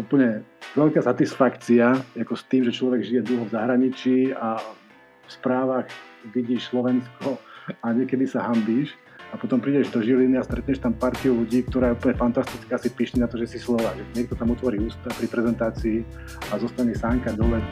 úplne 0.00 0.42
veľká 0.74 1.04
satisfakcia 1.04 2.00
ako 2.16 2.34
s 2.34 2.44
tým, 2.48 2.64
že 2.66 2.76
človek 2.76 3.04
žije 3.04 3.20
dlho 3.28 3.44
v 3.46 3.54
zahraničí 3.54 4.16
a 4.32 4.58
v 5.26 5.30
správach 5.30 5.86
vidíš 6.32 6.72
Slovensko 6.72 7.38
a 7.84 7.86
niekedy 7.92 8.26
sa 8.26 8.48
hambíš 8.50 8.96
a 9.30 9.38
potom 9.38 9.62
prídeš 9.62 9.94
do 9.94 10.02
Žiliny 10.02 10.34
a 10.40 10.46
stretneš 10.46 10.82
tam 10.82 10.90
partiu 10.90 11.38
ľudí, 11.38 11.62
ktorá 11.70 11.94
je 11.94 12.02
úplne 12.02 12.18
fantastická, 12.18 12.74
si 12.82 12.90
pyšný 12.90 13.22
na 13.22 13.30
to, 13.30 13.38
že 13.38 13.46
si 13.46 13.58
Slovák. 13.62 13.94
Niekto 14.18 14.34
tam 14.34 14.50
otvorí 14.50 14.82
ústa 14.82 15.06
pri 15.14 15.30
prezentácii 15.30 16.02
a 16.50 16.58
zostane 16.58 16.98
sánka 16.98 17.30
dole. 17.38 17.62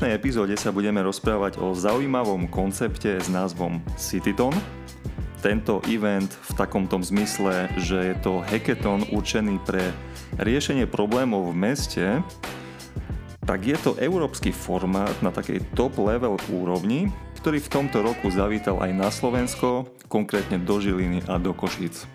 Dnešnej 0.00 0.16
epizóde 0.16 0.56
sa 0.56 0.72
budeme 0.72 1.04
rozprávať 1.04 1.60
o 1.60 1.76
zaujímavom 1.76 2.48
koncepte 2.48 3.20
s 3.20 3.28
názvom 3.28 3.84
Cityton. 4.00 4.56
Tento 5.44 5.84
event 5.92 6.32
v 6.32 6.50
takomto 6.56 6.96
zmysle, 7.04 7.68
že 7.76 8.08
je 8.08 8.16
to 8.24 8.40
hackathon 8.40 9.04
určený 9.12 9.60
pre 9.68 9.92
riešenie 10.40 10.88
problémov 10.88 11.52
v 11.52 11.68
meste, 11.68 12.06
tak 13.44 13.60
je 13.60 13.76
to 13.76 13.92
európsky 14.00 14.56
formát 14.56 15.12
na 15.20 15.28
takej 15.28 15.60
top 15.76 15.92
level 16.00 16.40
úrovni, 16.48 17.12
ktorý 17.44 17.60
v 17.60 17.68
tomto 17.68 18.00
roku 18.00 18.32
zavítal 18.32 18.80
aj 18.80 18.96
na 18.96 19.12
Slovensko, 19.12 19.84
konkrétne 20.08 20.64
do 20.64 20.80
Žiliny 20.80 21.28
a 21.28 21.36
do 21.36 21.52
Košíc. 21.52 22.08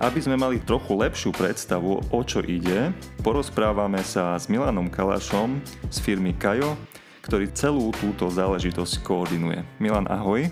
Aby 0.00 0.24
sme 0.24 0.40
mali 0.40 0.56
trochu 0.56 0.96
lepšiu 0.96 1.36
predstavu, 1.36 2.00
o 2.00 2.20
čo 2.24 2.40
ide, 2.40 2.96
porozprávame 3.20 4.00
sa 4.00 4.40
s 4.40 4.48
Milanom 4.48 4.88
Kalašom 4.88 5.60
z 5.92 5.96
firmy 6.00 6.32
Kajo, 6.32 6.93
ktorý 7.24 7.48
celú 7.56 7.88
túto 7.96 8.28
záležitosť 8.28 9.00
koordinuje. 9.00 9.64
Milan, 9.80 10.04
ahoj. 10.12 10.44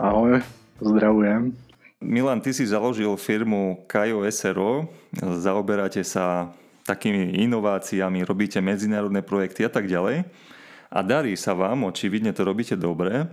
Ahoj, 0.00 0.40
pozdravujem. 0.80 1.52
Milan, 2.00 2.40
ty 2.40 2.56
si 2.56 2.64
založil 2.64 3.12
firmu 3.20 3.84
Kajo 3.84 4.24
SRO, 4.32 4.88
zaoberáte 5.16 6.00
sa 6.00 6.52
takými 6.88 7.44
inováciami, 7.44 8.24
robíte 8.24 8.56
medzinárodné 8.64 9.20
projekty 9.20 9.68
a 9.68 9.70
tak 9.72 9.84
ďalej. 9.84 10.24
A 10.86 10.98
darí 11.04 11.36
sa 11.36 11.52
vám, 11.52 11.84
očividne 11.84 12.32
to 12.32 12.46
robíte 12.46 12.78
dobre. 12.78 13.28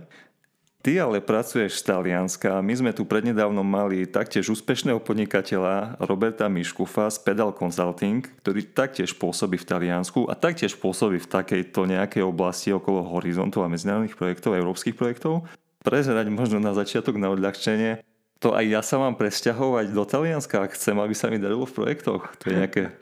Ty 0.84 1.00
ale 1.00 1.24
pracuješ 1.24 1.80
z 1.80 1.96
Talianska 1.96 2.60
my 2.60 2.74
sme 2.76 2.92
tu 2.92 3.08
prednedávnom 3.08 3.64
mali 3.64 4.04
taktiež 4.04 4.52
úspešného 4.52 5.00
podnikateľa 5.00 5.96
Roberta 5.96 6.44
Miškufa 6.44 7.08
z 7.08 7.24
Pedal 7.24 7.56
Consulting, 7.56 8.20
ktorý 8.44 8.68
taktiež 8.68 9.16
pôsobí 9.16 9.56
v 9.56 9.64
Taliansku 9.64 10.28
a 10.28 10.36
taktiež 10.36 10.76
pôsobí 10.76 11.24
v 11.24 11.30
takejto 11.40 11.88
nejakej 11.88 12.20
oblasti 12.28 12.68
okolo 12.68 13.00
horizontov 13.00 13.64
a 13.64 13.72
medzinárodných 13.72 14.12
projektov, 14.12 14.60
európskych 14.60 14.92
projektov. 14.92 15.48
Prezerať 15.80 16.28
možno 16.28 16.60
na 16.60 16.76
začiatok 16.76 17.16
na 17.16 17.32
odľahčenie, 17.32 18.04
to 18.44 18.52
aj 18.52 18.64
ja 18.68 18.84
sa 18.84 19.00
mám 19.00 19.16
presťahovať 19.16 19.88
do 19.88 20.04
Talianska, 20.04 20.68
ak 20.68 20.76
chcem, 20.76 21.00
aby 21.00 21.16
sa 21.16 21.32
mi 21.32 21.40
darilo 21.40 21.64
v 21.64 21.80
projektoch. 21.80 22.28
To 22.28 22.52
je 22.52 22.60
nejaké 22.60 22.92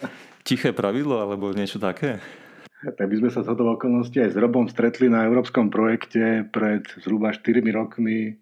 tiché 0.46 0.70
pravidlo 0.70 1.18
alebo 1.18 1.50
niečo 1.50 1.82
také? 1.82 2.22
Tak 2.82 3.06
by 3.06 3.14
sme 3.14 3.30
sa 3.30 3.46
z 3.46 3.54
okolností 3.54 4.18
aj 4.18 4.34
s 4.34 4.40
Robom 4.42 4.66
stretli 4.66 5.06
na 5.06 5.22
európskom 5.22 5.70
projekte 5.70 6.50
pred 6.50 6.82
zhruba 6.98 7.30
4 7.30 7.62
rokmi, 7.70 8.34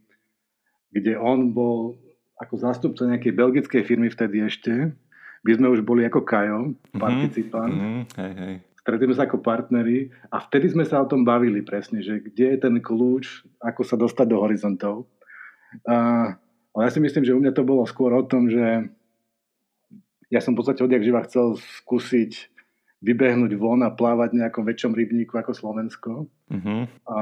kde 0.96 1.12
on 1.20 1.52
bol 1.52 2.00
ako 2.40 2.56
zástupca 2.56 3.04
nejakej 3.04 3.36
belgickej 3.36 3.82
firmy 3.84 4.08
vtedy 4.08 4.40
ešte. 4.40 4.96
My 5.44 5.50
sme 5.52 5.68
už 5.68 5.84
boli 5.84 6.08
ako 6.08 6.24
Kajo, 6.24 6.72
mhm, 6.72 6.96
participant. 6.96 7.72
Mm-hmm, 7.76 8.00
hej, 8.16 8.32
hej. 8.40 8.54
Stretli 8.80 9.12
sme 9.12 9.16
sa 9.20 9.28
ako 9.28 9.44
partneri 9.44 10.08
a 10.32 10.40
vtedy 10.40 10.72
sme 10.72 10.88
sa 10.88 11.04
o 11.04 11.08
tom 11.08 11.20
bavili 11.20 11.60
presne, 11.60 12.00
že 12.00 12.16
kde 12.16 12.56
je 12.56 12.58
ten 12.64 12.80
kľúč, 12.80 13.44
ako 13.60 13.84
sa 13.84 14.00
dostať 14.00 14.24
do 14.24 14.40
horizontov. 14.40 15.04
A, 15.84 16.32
ale 16.72 16.82
ja 16.88 16.90
si 16.90 16.96
myslím, 16.96 17.28
že 17.28 17.36
u 17.36 17.44
mňa 17.44 17.52
to 17.52 17.60
bolo 17.60 17.84
skôr 17.84 18.16
o 18.16 18.24
tom, 18.24 18.48
že 18.48 18.88
ja 20.32 20.40
som 20.40 20.56
v 20.56 20.64
podstate 20.64 20.80
odjak 20.80 21.04
živa 21.04 21.20
chcel 21.28 21.60
skúsiť 21.84 22.48
vybehnúť 23.00 23.56
von 23.56 23.80
a 23.80 23.90
plávať 23.90 24.36
v 24.36 24.38
nejakom 24.44 24.64
väčšom 24.64 24.92
rybníku 24.92 25.32
ako 25.40 25.52
Slovensko. 25.56 26.10
Uh-huh. 26.28 26.84
A 27.08 27.18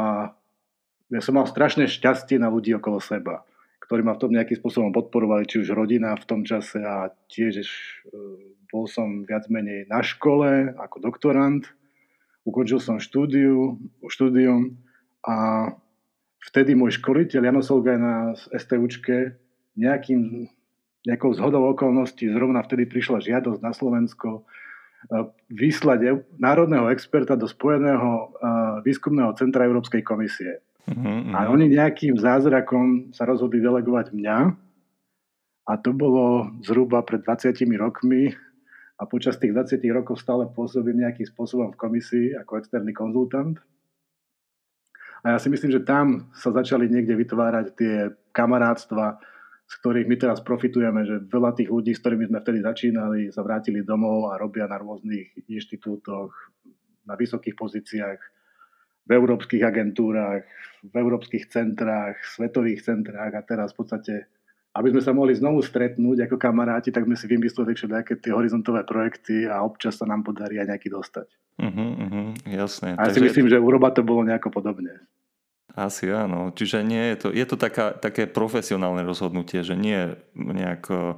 ja 1.09 1.21
som 1.23 1.39
mal 1.39 1.47
strašné 1.47 1.87
šťastie 1.87 2.37
na 2.37 2.51
ľudí 2.51 2.75
okolo 2.75 2.99
seba, 2.99 3.47
ktorí 3.81 4.03
ma 4.03 4.19
v 4.19 4.23
tom 4.27 4.35
nejakým 4.35 4.59
spôsobom 4.59 4.91
podporovali, 4.91 5.47
či 5.47 5.63
už 5.63 5.73
rodina 5.73 6.13
v 6.19 6.27
tom 6.27 6.43
čase 6.43 6.83
a 6.83 7.15
tiež 7.31 7.63
e, 7.63 7.67
bol 8.69 8.85
som 8.91 9.25
viac 9.25 9.49
menej 9.49 9.89
na 9.89 10.05
škole 10.05 10.75
ako 10.77 11.01
doktorant. 11.01 11.65
Ukončil 12.45 12.83
som 12.83 13.01
štúdiu, 13.01 13.79
štúdium 14.05 14.77
a 15.25 15.69
vtedy 16.45 16.75
môj 16.75 17.01
školiteľ 17.01 17.41
Jano 17.49 17.63
Solgaj 17.63 17.99
na 18.01 18.15
STUčke 18.37 19.37
nejakým, 19.79 20.51
nejakou 21.07 21.33
zhodou 21.33 21.71
okolností 21.71 22.29
zrovna 22.29 22.67
vtedy 22.67 22.85
prišla 22.91 23.23
žiadosť 23.23 23.61
na 23.63 23.73
Slovensko 23.73 24.49
vyslať 25.49 25.99
národného 26.37 26.91
experta 26.91 27.39
do 27.39 27.47
Spojeného 27.47 28.35
výskumného 28.83 29.33
centra 29.39 29.65
Európskej 29.65 30.03
komisie. 30.03 30.61
Uh-huh, 30.89 31.37
A 31.37 31.53
oni 31.53 31.69
nejakým 31.69 32.17
zázrakom 32.17 33.13
sa 33.13 33.29
rozhodli 33.29 33.61
delegovať 33.61 34.13
mňa 34.17 34.39
a 35.69 35.73
to 35.77 35.93
bolo 35.93 36.49
zhruba 36.65 37.05
pred 37.05 37.21
20 37.21 37.53
rokmi 37.77 38.33
a 38.99 39.03
počas 39.05 39.37
tých 39.37 39.53
20 39.53 39.85
rokov 39.93 40.19
stále 40.19 40.49
pôsobím 40.49 41.05
nejakým 41.05 41.29
spôsobom 41.29 41.77
v 41.77 41.81
komisii 41.81 42.27
ako 42.41 42.59
externý 42.59 42.97
konzultant. 42.97 43.61
A 45.23 45.37
ja 45.37 45.39
si 45.39 45.53
myslím, 45.53 45.77
že 45.77 45.85
tam 45.85 46.33
sa 46.33 46.51
začali 46.51 46.89
niekde 46.89 47.15
vytvárať 47.15 47.67
tie 47.77 47.95
kamarátstva, 48.33 49.21
z 49.69 49.75
ktorých 49.85 50.09
my 50.09 50.17
teraz 50.17 50.41
profitujeme, 50.41 51.05
že 51.05 51.21
veľa 51.29 51.53
tých 51.53 51.69
ľudí, 51.69 51.93
s 51.93 52.01
ktorými 52.01 52.33
sme 52.33 52.41
vtedy 52.41 52.65
začínali, 52.65 53.29
sa 53.29 53.45
vrátili 53.45 53.85
domov 53.85 54.33
a 54.33 54.41
robia 54.41 54.65
na 54.65 54.81
rôznych 54.81 55.45
inštitútoch, 55.45 56.33
na 57.05 57.15
vysokých 57.15 57.53
pozíciách, 57.53 58.21
v 59.09 59.11
európskych 59.13 59.61
agentúrach, 59.65 60.45
v 60.85 60.95
európskych 60.97 61.49
centrách, 61.53 62.17
svetových 62.33 62.85
centrách 62.85 63.33
a 63.37 63.45
teraz 63.45 63.73
v 63.73 63.85
podstate, 63.85 64.15
aby 64.73 64.89
sme 64.93 65.03
sa 65.05 65.13
mohli 65.17 65.37
znovu 65.37 65.65
stretnúť 65.65 66.29
ako 66.29 66.37
kamaráti, 66.37 66.89
tak 66.89 67.05
sme 67.05 67.17
si 67.17 67.29
vymysleli 67.29 67.73
všetky 67.73 68.21
tie 68.25 68.33
horizontové 68.33 68.85
projekty 68.89 69.49
a 69.49 69.65
občas 69.65 70.01
sa 70.01 70.05
nám 70.05 70.25
podarí 70.25 70.61
aj 70.61 70.77
nejaký 70.77 70.89
dostať. 70.93 71.29
Uh-huh, 71.59 71.93
uh-huh, 72.05 72.29
jasné. 72.53 72.97
A 73.01 73.09
ja 73.09 73.13
si 73.13 73.21
myslím, 73.25 73.49
že 73.49 73.61
u 73.61 73.69
Roba 73.69 73.93
to 73.93 74.05
bolo 74.05 74.25
nejako 74.25 74.53
podobne. 74.53 74.97
Asi 75.79 76.11
áno. 76.11 76.51
Čiže 76.51 76.83
nie 76.83 77.15
je 77.15 77.17
to, 77.23 77.29
je 77.31 77.47
to 77.47 77.55
taká, 77.55 77.95
také 77.95 78.27
profesionálne 78.27 79.07
rozhodnutie, 79.07 79.63
že 79.63 79.79
nie 79.79 80.19
nejak 80.35 80.91
e, 80.91 81.15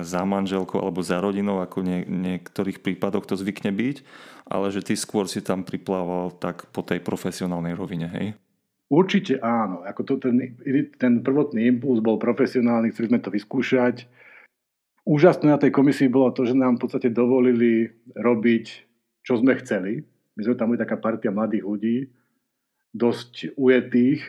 za 0.00 0.24
manželkou 0.24 0.80
alebo 0.80 1.04
za 1.04 1.20
rodinou, 1.20 1.60
ako 1.60 1.84
nie, 1.84 2.08
niektorých 2.08 2.80
prípadoch 2.80 3.28
to 3.28 3.36
zvykne 3.36 3.68
byť, 3.68 3.96
ale 4.48 4.72
že 4.72 4.80
ty 4.80 4.96
skôr 4.96 5.28
si 5.28 5.44
tam 5.44 5.68
priplával 5.68 6.32
tak 6.40 6.72
po 6.72 6.80
tej 6.80 7.04
profesionálnej 7.04 7.76
rovine, 7.76 8.08
hej? 8.08 8.26
Určite 8.88 9.36
áno. 9.44 9.84
Ako 9.84 10.08
to, 10.08 10.14
ten, 10.16 10.56
ten 10.96 11.20
prvotný 11.20 11.68
impuls 11.68 12.00
bol 12.00 12.16
profesionálny, 12.16 12.96
chceli 12.96 13.12
sme 13.12 13.20
to 13.20 13.28
vyskúšať. 13.28 14.08
Úžasné 15.04 15.52
na 15.52 15.60
tej 15.60 15.68
komisii 15.68 16.08
bolo 16.08 16.32
to, 16.32 16.48
že 16.48 16.56
nám 16.56 16.80
v 16.80 16.88
podstate 16.88 17.12
dovolili 17.12 17.92
robiť, 18.16 18.64
čo 19.20 19.36
sme 19.36 19.52
chceli. 19.60 20.00
My 20.34 20.40
sme 20.48 20.56
tam 20.56 20.72
boli 20.72 20.80
taká 20.80 20.96
partia 20.96 21.28
mladých 21.28 21.64
ľudí, 21.68 21.96
dosť 22.90 23.54
ujetých 23.54 24.24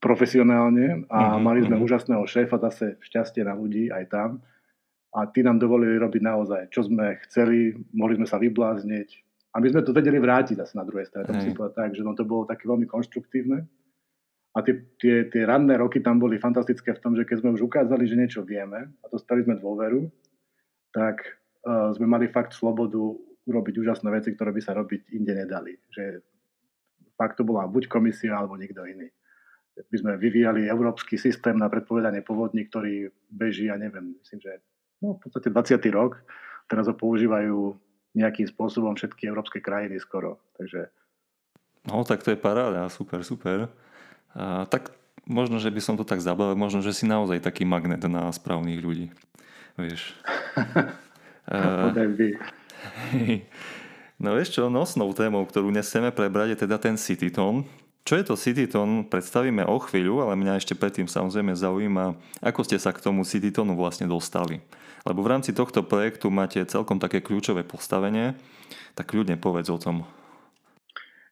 profesionálne 0.00 1.04
a 1.12 1.36
mm-hmm. 1.36 1.42
mali 1.44 1.60
sme 1.62 1.76
mhm. 1.76 1.82
úžasného 1.84 2.24
šéfa, 2.24 2.56
zase 2.70 2.96
šťastie 3.04 3.44
na 3.44 3.52
ľudí 3.52 3.92
aj 3.92 4.04
tam. 4.08 4.30
A 5.10 5.26
tí 5.26 5.42
nám 5.42 5.58
dovolili 5.58 5.98
robiť 5.98 6.22
naozaj, 6.22 6.62
čo 6.70 6.86
sme 6.86 7.18
chceli, 7.26 7.74
mohli 7.90 8.14
sme 8.14 8.30
sa 8.30 8.38
vyblázniť. 8.38 9.08
A 9.50 9.58
my 9.58 9.66
sme 9.66 9.82
to 9.82 9.90
vedeli 9.90 10.22
vrátiť 10.22 10.62
zase 10.62 10.78
na 10.78 10.86
druhej 10.86 11.10
strane. 11.10 11.26
Mm. 11.26 11.58
povedať 11.58 11.74
tak, 11.74 11.90
že 11.98 12.06
no 12.06 12.14
to 12.14 12.22
bolo 12.22 12.46
také 12.46 12.70
veľmi 12.70 12.86
konštruktívne. 12.86 13.66
A 14.54 14.58
tie, 14.62 14.82
tie, 14.98 15.26
tie 15.26 15.42
ranné 15.42 15.74
roky 15.78 15.98
tam 15.98 16.22
boli 16.22 16.38
fantastické 16.38 16.94
v 16.94 17.02
tom, 17.02 17.18
že 17.18 17.26
keď 17.26 17.42
sme 17.42 17.54
už 17.58 17.66
ukázali, 17.66 18.06
že 18.06 18.18
niečo 18.18 18.46
vieme 18.46 18.94
a 19.02 19.06
dostali 19.10 19.42
sme 19.42 19.58
dôveru, 19.58 20.06
tak 20.94 21.22
uh, 21.66 21.90
sme 21.94 22.06
mali 22.06 22.30
fakt 22.30 22.54
slobodu 22.54 22.98
urobiť 23.46 23.74
úžasné 23.82 24.10
veci, 24.10 24.30
ktoré 24.34 24.54
by 24.54 24.62
sa 24.62 24.74
robiť 24.78 25.10
inde 25.14 25.34
nedali. 25.34 25.74
Že 25.90 26.22
fakt 27.20 27.36
to 27.36 27.44
bola 27.44 27.68
buď 27.68 27.92
komisia 27.92 28.32
alebo 28.32 28.56
niekto 28.56 28.80
iný. 28.88 29.12
My 29.76 29.96
sme 29.96 30.12
vyvíjali 30.16 30.64
európsky 30.64 31.20
systém 31.20 31.60
na 31.60 31.68
predpovedanie 31.68 32.24
povodní, 32.24 32.64
ktorý 32.68 33.12
beží, 33.28 33.68
ja 33.68 33.76
neviem, 33.76 34.16
myslím, 34.24 34.40
že 34.40 34.52
no, 35.04 35.20
v 35.20 35.28
podstate 35.28 35.52
20. 35.52 35.76
rok. 35.92 36.24
Teraz 36.64 36.88
ho 36.88 36.96
používajú 36.96 37.76
nejakým 38.16 38.48
spôsobom 38.48 38.96
všetky 38.96 39.28
európske 39.28 39.60
krajiny 39.60 40.00
skoro. 40.00 40.40
Takže... 40.56 40.88
No, 41.88 42.04
tak 42.08 42.24
to 42.24 42.32
je 42.32 42.38
paráda, 42.40 42.88
super, 42.88 43.20
super. 43.24 43.68
A, 44.36 44.64
tak 44.68 44.92
možno, 45.24 45.60
že 45.60 45.72
by 45.72 45.80
som 45.80 45.94
to 45.96 46.04
tak 46.04 46.20
zabavil, 46.20 46.56
možno, 46.58 46.80
že 46.84 46.94
si 46.94 47.08
naozaj 47.08 47.40
taký 47.40 47.64
magnet 47.64 48.02
na 48.04 48.28
správnych 48.32 48.80
ľudí. 48.82 49.06
Vieš. 49.78 50.14
a, 51.50 51.90
No 54.20 54.36
vieš 54.36 54.52
čo, 54.52 54.68
nosnou 54.68 55.16
témou, 55.16 55.48
ktorú 55.48 55.72
dnes 55.72 55.88
chceme 55.88 56.12
prebrať 56.12 56.52
je 56.52 56.68
teda 56.68 56.76
ten 56.76 57.00
CityTon. 57.00 57.64
Čo 58.04 58.14
je 58.20 58.24
to 58.28 58.36
CityTon, 58.36 59.08
predstavíme 59.08 59.64
o 59.64 59.80
chvíľu, 59.80 60.20
ale 60.20 60.36
mňa 60.36 60.60
ešte 60.60 60.76
predtým 60.76 61.08
samozrejme 61.08 61.56
zaujíma, 61.56 62.20
ako 62.44 62.60
ste 62.60 62.76
sa 62.76 62.92
k 62.92 63.00
tomu 63.00 63.24
CityTonu 63.24 63.72
vlastne 63.80 64.04
dostali. 64.04 64.60
Lebo 65.08 65.24
v 65.24 65.30
rámci 65.32 65.56
tohto 65.56 65.80
projektu 65.88 66.28
máte 66.28 66.60
celkom 66.68 67.00
také 67.00 67.24
kľúčové 67.24 67.64
postavenie, 67.64 68.36
tak 68.92 69.16
ľudne 69.16 69.40
povedz 69.40 69.72
o 69.72 69.80
tom. 69.80 70.04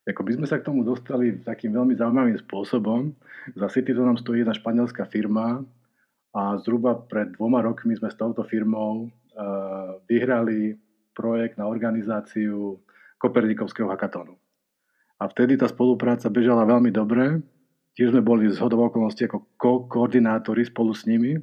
Ako 0.08 0.24
by 0.24 0.40
sme 0.40 0.46
sa 0.48 0.56
k 0.56 0.72
tomu 0.72 0.80
dostali 0.80 1.44
takým 1.44 1.76
veľmi 1.76 1.92
zaujímavým 1.92 2.40
spôsobom. 2.40 3.12
Za 3.52 3.68
CityTonom 3.68 4.16
stojí 4.16 4.40
jedna 4.40 4.56
španielská 4.56 5.04
firma 5.12 5.60
a 6.32 6.56
zhruba 6.64 6.96
pred 6.96 7.36
dvoma 7.36 7.60
rokmi 7.60 8.00
sme 8.00 8.08
s 8.08 8.16
touto 8.16 8.48
firmou 8.48 9.12
uh, 9.12 10.00
vyhrali 10.08 10.87
projekt 11.18 11.58
na 11.58 11.66
organizáciu 11.66 12.78
Kopernikovského 13.18 13.90
hackathonu. 13.90 14.38
A 15.18 15.26
vtedy 15.26 15.58
tá 15.58 15.66
spolupráca 15.66 16.30
bežala 16.30 16.62
veľmi 16.62 16.94
dobre. 16.94 17.42
Tiež 17.98 18.14
sme 18.14 18.22
boli 18.22 18.46
z 18.46 18.62
okolností 18.62 19.26
ako 19.26 19.58
ko- 19.58 19.84
koordinátori 19.90 20.62
spolu 20.62 20.94
s 20.94 21.02
nimi 21.10 21.34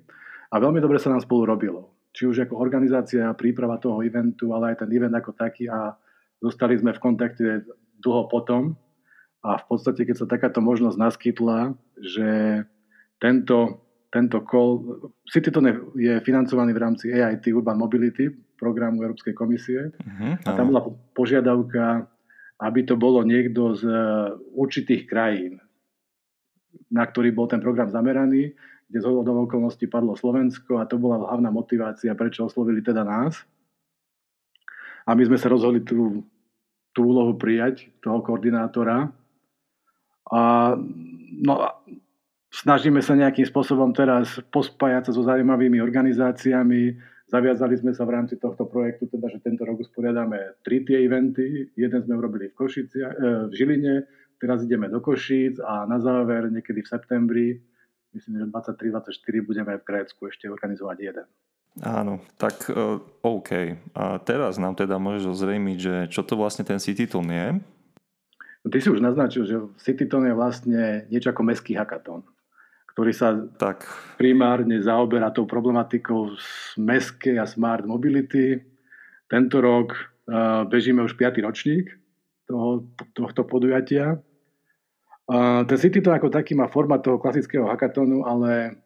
a 0.48 0.56
veľmi 0.56 0.80
dobre 0.80 0.96
sa 0.96 1.12
nám 1.12 1.20
spolu 1.20 1.44
robilo 1.44 1.96
či 2.16 2.24
už 2.24 2.48
ako 2.48 2.56
organizácia, 2.56 3.36
príprava 3.36 3.76
toho 3.76 4.00
eventu, 4.00 4.56
ale 4.56 4.72
aj 4.72 4.88
ten 4.88 4.90
event 4.96 5.12
ako 5.12 5.36
taký 5.36 5.68
a 5.68 5.92
zostali 6.40 6.80
sme 6.80 6.96
v 6.96 7.04
kontakte 7.04 7.68
dlho 8.00 8.32
potom. 8.32 8.80
A 9.44 9.60
v 9.60 9.66
podstate, 9.68 10.08
keď 10.08 10.24
sa 10.24 10.32
takáto 10.32 10.64
možnosť 10.64 10.98
naskytla, 10.98 11.76
že 12.00 12.64
tento, 13.20 13.84
tento 14.10 14.42
call, 14.48 15.04
CityTon 15.28 15.94
je 16.00 16.18
financovaný 16.24 16.72
v 16.72 16.82
rámci 16.82 17.06
AIT 17.12 17.52
Urban 17.52 17.78
Mobility, 17.78 18.32
programu 18.56 19.04
Európskej 19.04 19.36
komisie. 19.36 19.92
Uh-huh, 19.96 20.40
a 20.42 20.50
tam 20.56 20.72
bola 20.72 20.88
požiadavka, 21.16 22.08
aby 22.64 22.88
to 22.88 22.96
bolo 22.96 23.22
niekto 23.22 23.76
z 23.76 23.84
určitých 24.56 25.06
krajín, 25.08 25.60
na 26.90 27.04
ktorý 27.04 27.36
bol 27.36 27.52
ten 27.52 27.60
program 27.60 27.92
zameraný 27.92 28.56
kde 28.90 29.02
z 29.02 29.06
hodou 29.10 29.50
okolností 29.50 29.90
padlo 29.90 30.14
Slovensko 30.14 30.78
a 30.78 30.86
to 30.86 31.02
bola 31.02 31.18
hlavná 31.18 31.50
motivácia, 31.50 32.14
prečo 32.14 32.46
oslovili 32.46 32.86
teda 32.86 33.02
nás. 33.02 33.42
A 35.06 35.14
my 35.14 35.24
sme 35.26 35.38
sa 35.38 35.50
rozhodli 35.50 35.86
tú, 35.86 36.26
tú 36.94 37.02
úlohu 37.06 37.38
prijať, 37.38 37.90
toho 38.02 38.22
koordinátora. 38.26 39.10
A 40.34 40.42
no, 41.46 41.54
snažíme 42.50 43.02
sa 43.06 43.14
nejakým 43.14 43.46
spôsobom 43.46 43.94
teraz 43.94 44.42
pospájať 44.50 45.10
sa 45.10 45.12
so 45.14 45.22
zaujímavými 45.22 45.78
organizáciami. 45.82 46.98
Zaviazali 47.36 47.76
sme 47.76 47.92
sa 47.92 48.08
v 48.08 48.16
rámci 48.16 48.40
tohto 48.40 48.64
projektu, 48.64 49.12
teda, 49.12 49.28
že 49.28 49.44
tento 49.44 49.68
rok 49.68 49.84
usporiadáme 49.84 50.64
tri 50.64 50.88
tie 50.88 51.04
eventy. 51.04 51.68
Jeden 51.76 52.00
sme 52.00 52.16
urobili 52.16 52.48
v, 52.48 52.56
Košici, 52.56 53.04
e, 53.04 53.12
v 53.48 53.54
Žiline, 53.54 54.08
teraz 54.40 54.64
ideme 54.64 54.88
do 54.88 55.04
Košíc 55.04 55.60
a 55.60 55.84
na 55.84 56.00
záver 56.00 56.48
niekedy 56.48 56.80
v 56.80 56.88
septembri 56.88 57.48
myslím, 58.16 58.40
že 58.40 58.46
23-24 58.48 59.44
budeme 59.44 59.76
v 59.76 59.84
Grécku 59.84 60.32
ešte 60.32 60.48
organizovať 60.48 60.98
jeden. 61.04 61.28
Áno, 61.84 62.24
tak 62.40 62.72
uh, 62.72 63.04
OK. 63.20 63.76
A 63.92 64.24
teraz 64.24 64.56
nám 64.56 64.80
teda 64.80 64.96
môžeš 64.96 65.36
ozrejmiť, 65.36 65.78
že 65.78 65.96
čo 66.08 66.24
to 66.24 66.40
vlastne 66.40 66.64
ten 66.64 66.80
CityTon 66.80 67.28
je? 67.28 67.48
No, 68.64 68.68
ty 68.72 68.80
si 68.80 68.88
už 68.88 69.04
naznačil, 69.04 69.44
že 69.44 69.60
CityTon 69.84 70.32
je 70.32 70.34
vlastne 70.34 70.82
niečo 71.12 71.36
ako 71.36 71.44
meský 71.44 71.76
hackathon, 71.76 72.24
ktorý 72.96 73.12
sa 73.12 73.36
tak. 73.60 73.84
primárne 74.16 74.80
zaoberá 74.80 75.28
tou 75.36 75.44
problematikou 75.44 76.32
meskej 76.80 77.36
a 77.38 77.46
smart 77.46 77.84
mobility. 77.84 78.64
Tento 79.28 79.60
rok 79.60 79.92
uh, 80.32 80.64
bežíme 80.64 81.04
už 81.04 81.20
5. 81.20 81.44
ročník 81.44 81.92
toho, 82.48 82.88
tohto 83.12 83.44
podujatia 83.44 84.24
ten 85.66 85.78
City 85.82 86.02
to 86.02 86.14
ako 86.14 86.30
taký 86.30 86.54
má 86.54 86.70
forma 86.70 87.02
toho 87.02 87.18
klasického 87.18 87.66
hackathonu, 87.66 88.22
ale 88.30 88.78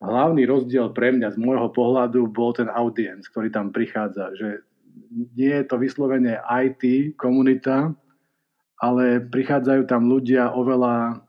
hlavný 0.00 0.48
rozdiel 0.48 0.96
pre 0.96 1.12
mňa 1.12 1.36
z 1.36 1.38
môjho 1.40 1.68
pohľadu 1.68 2.24
bol 2.32 2.56
ten 2.56 2.72
audience, 2.72 3.28
ktorý 3.28 3.52
tam 3.52 3.68
prichádza. 3.68 4.32
Že 4.32 4.64
nie 5.36 5.52
je 5.52 5.64
to 5.68 5.76
vyslovene 5.76 6.40
IT 6.40 7.14
komunita, 7.20 7.92
ale 8.80 9.20
prichádzajú 9.28 9.84
tam 9.84 10.08
ľudia 10.08 10.56
oveľa 10.56 11.20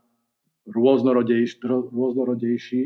rôznorodejší. 0.70 1.60
rôznorodejší. 1.66 2.84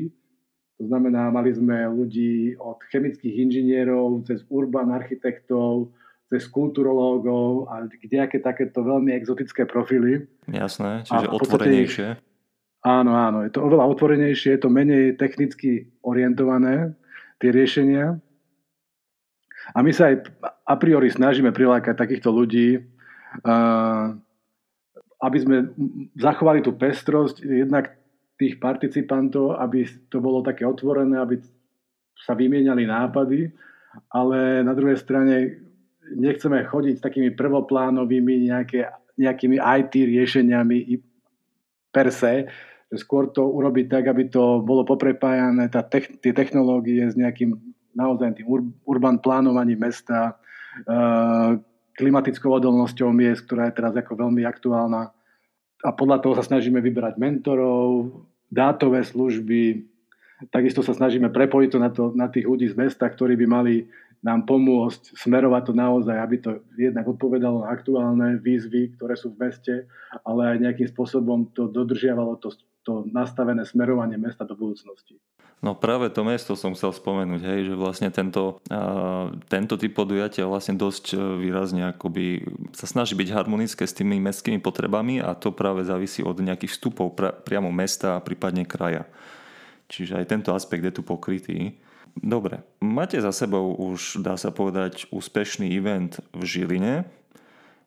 To 0.82 0.84
znamená, 0.90 1.30
mali 1.30 1.54
sme 1.54 1.86
ľudí 1.88 2.58
od 2.58 2.82
chemických 2.90 3.36
inžinierov 3.46 4.26
cez 4.26 4.42
urban 4.50 4.90
architektov, 4.90 5.94
cez 6.34 6.50
kulturológov 6.50 7.70
a 7.70 7.86
kdejaké 7.86 8.42
takéto 8.42 8.82
veľmi 8.82 9.14
exotické 9.14 9.70
profily. 9.70 10.26
Jasné, 10.50 11.06
čiže 11.06 11.30
a 11.30 11.32
otvorenejšie. 11.32 12.10
Áno, 12.84 13.16
áno, 13.16 13.48
je 13.48 13.52
to 13.54 13.64
oveľa 13.64 13.86
otvorenejšie, 13.96 14.60
je 14.60 14.62
to 14.66 14.68
menej 14.68 15.16
technicky 15.16 15.88
orientované, 16.04 16.92
tie 17.40 17.54
riešenia. 17.54 18.20
A 19.72 19.80
my 19.80 19.92
sa 19.96 20.12
aj 20.12 20.28
a 20.68 20.76
priori 20.76 21.08
snažíme 21.08 21.56
prilákať 21.56 21.96
takýchto 21.96 22.28
ľudí, 22.28 22.84
aby 25.24 25.38
sme 25.40 25.58
zachovali 26.20 26.60
tú 26.60 26.76
pestrosť 26.76 27.48
jednak 27.48 27.96
tých 28.36 28.60
participantov, 28.60 29.56
aby 29.56 29.88
to 30.12 30.20
bolo 30.20 30.44
také 30.44 30.68
otvorené, 30.68 31.16
aby 31.16 31.40
sa 32.20 32.36
vymieniali 32.36 32.84
nápady, 32.84 33.48
ale 34.12 34.60
na 34.68 34.76
druhej 34.76 35.00
strane 35.00 35.64
nechceme 36.12 36.68
chodiť 36.68 37.00
s 37.00 37.06
takými 37.06 37.32
prvoplánovými 37.40 38.52
nejaké, 38.52 38.92
nejakými 39.16 39.64
IT 39.64 39.94
riešeniami 39.96 40.78
per 41.94 42.12
se, 42.12 42.50
skôr 42.94 43.32
to 43.32 43.48
urobiť 43.48 43.86
tak, 43.90 44.04
aby 44.12 44.28
to 44.28 44.60
bolo 44.62 44.84
poprepájané, 44.84 45.72
tá 45.72 45.82
tech, 45.86 46.20
tie 46.20 46.34
technológie 46.36 47.08
s 47.08 47.16
nejakým 47.16 47.56
naozaj 47.94 48.42
tým 48.42 48.48
ur, 48.50 48.62
urban 48.90 49.22
plánovaním 49.22 49.86
mesta, 49.86 50.38
uh, 50.90 51.58
klimatickou 51.98 52.50
odolnosťou 52.50 53.10
miest, 53.14 53.46
ktorá 53.46 53.70
je 53.70 53.78
teraz 53.78 53.94
ako 53.94 54.18
veľmi 54.18 54.42
aktuálna. 54.46 55.14
A 55.84 55.90
podľa 55.92 56.24
toho 56.24 56.34
sa 56.34 56.46
snažíme 56.46 56.80
vyberať 56.80 57.20
mentorov, 57.20 58.14
dátové 58.50 59.04
služby, 59.04 59.84
takisto 60.50 60.82
sa 60.82 60.96
snažíme 60.96 61.30
prepojiť 61.30 61.70
to 61.70 61.80
na, 61.80 61.90
to, 61.92 62.04
na 62.16 62.28
tých 62.32 62.48
ľudí 62.48 62.68
z 62.70 62.76
mesta, 62.78 63.10
ktorí 63.10 63.38
by 63.40 63.48
mali 63.48 63.76
nám 64.24 64.48
pomôcť 64.48 65.20
smerovať 65.20 65.62
to 65.68 65.74
naozaj, 65.76 66.16
aby 66.16 66.36
to 66.40 66.52
jednak 66.80 67.04
odpovedalo 67.04 67.68
na 67.68 67.76
aktuálne 67.76 68.40
výzvy, 68.40 68.96
ktoré 68.96 69.20
sú 69.20 69.36
v 69.36 69.52
meste, 69.52 69.74
ale 70.24 70.56
aj 70.56 70.64
nejakým 70.64 70.88
spôsobom 70.88 71.52
to 71.52 71.68
dodržiavalo 71.68 72.40
to, 72.40 72.56
to 72.84 73.08
nastavené 73.10 73.64
smerovanie 73.64 74.20
mesta 74.20 74.44
do 74.44 74.54
budúcnosti. 74.54 75.18
No 75.64 75.72
práve 75.80 76.12
to 76.12 76.28
mesto 76.28 76.60
som 76.60 76.76
chcel 76.76 76.92
spomenúť, 76.92 77.42
hej, 77.48 77.60
že 77.72 77.74
vlastne 77.80 78.12
tento, 78.12 78.60
uh, 78.68 79.32
tento 79.48 79.80
typ 79.80 79.96
podujatia 79.96 80.44
vlastne 80.44 80.76
dosť 80.76 81.16
výrazne 81.40 81.96
akoby 81.96 82.44
sa 82.76 82.84
snaží 82.84 83.16
byť 83.16 83.32
harmonické 83.32 83.88
s 83.88 83.96
tými 83.96 84.20
mestskými 84.20 84.60
potrebami 84.60 85.24
a 85.24 85.32
to 85.40 85.56
práve 85.56 85.88
závisí 85.88 86.20
od 86.20 86.36
nejakých 86.36 86.76
vstupov 86.76 87.16
pra, 87.16 87.32
priamo 87.32 87.72
mesta 87.72 88.20
a 88.20 88.24
prípadne 88.24 88.68
kraja. 88.68 89.08
Čiže 89.88 90.20
aj 90.20 90.26
tento 90.28 90.52
aspekt 90.52 90.84
je 90.84 91.00
tu 91.00 91.02
pokrytý. 91.06 91.80
Dobre, 92.20 92.62
máte 92.84 93.18
za 93.24 93.32
sebou 93.34 93.74
už, 93.74 94.22
dá 94.22 94.36
sa 94.36 94.54
povedať, 94.54 95.10
úspešný 95.10 95.72
event 95.74 96.20
v 96.36 96.44
Žiline. 96.46 96.96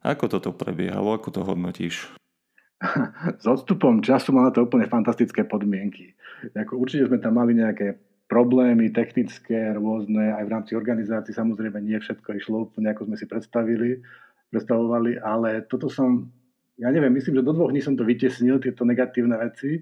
Ako 0.01 0.33
toto 0.33 0.51
prebiehalo, 0.51 1.15
ako 1.15 1.29
to 1.31 1.41
hodnotíš? 1.45 2.09
S 3.43 3.45
odstupom 3.49 4.05
času 4.05 4.33
má 4.37 4.45
na 4.49 4.53
to 4.53 4.65
úplne 4.69 4.85
fantastické 4.89 5.45
podmienky. 5.45 6.13
Jako 6.53 6.77
určite 6.77 7.09
sme 7.09 7.19
tam 7.19 7.41
mali 7.41 7.57
nejaké 7.57 7.97
problémy 8.27 8.91
technické, 8.91 9.71
rôzne, 9.73 10.35
aj 10.35 10.45
v 10.45 10.53
rámci 10.53 10.73
organizácií 10.75 11.31
samozrejme 11.31 11.79
nie 11.79 11.97
všetko 11.97 12.37
išlo 12.37 12.67
úplne 12.67 12.91
ako 12.91 13.07
sme 13.07 13.17
si 13.17 13.27
predstavili, 13.31 14.03
predstavovali, 14.51 15.23
ale 15.23 15.63
toto 15.71 15.87
som, 15.87 16.27
ja 16.75 16.91
neviem, 16.91 17.15
myslím, 17.15 17.39
že 17.39 17.47
do 17.47 17.55
dvoch 17.55 17.71
dní 17.71 17.81
som 17.81 17.95
to 17.95 18.03
vytesnil, 18.03 18.59
tieto 18.59 18.83
negatívne 18.83 19.39
veci 19.39 19.79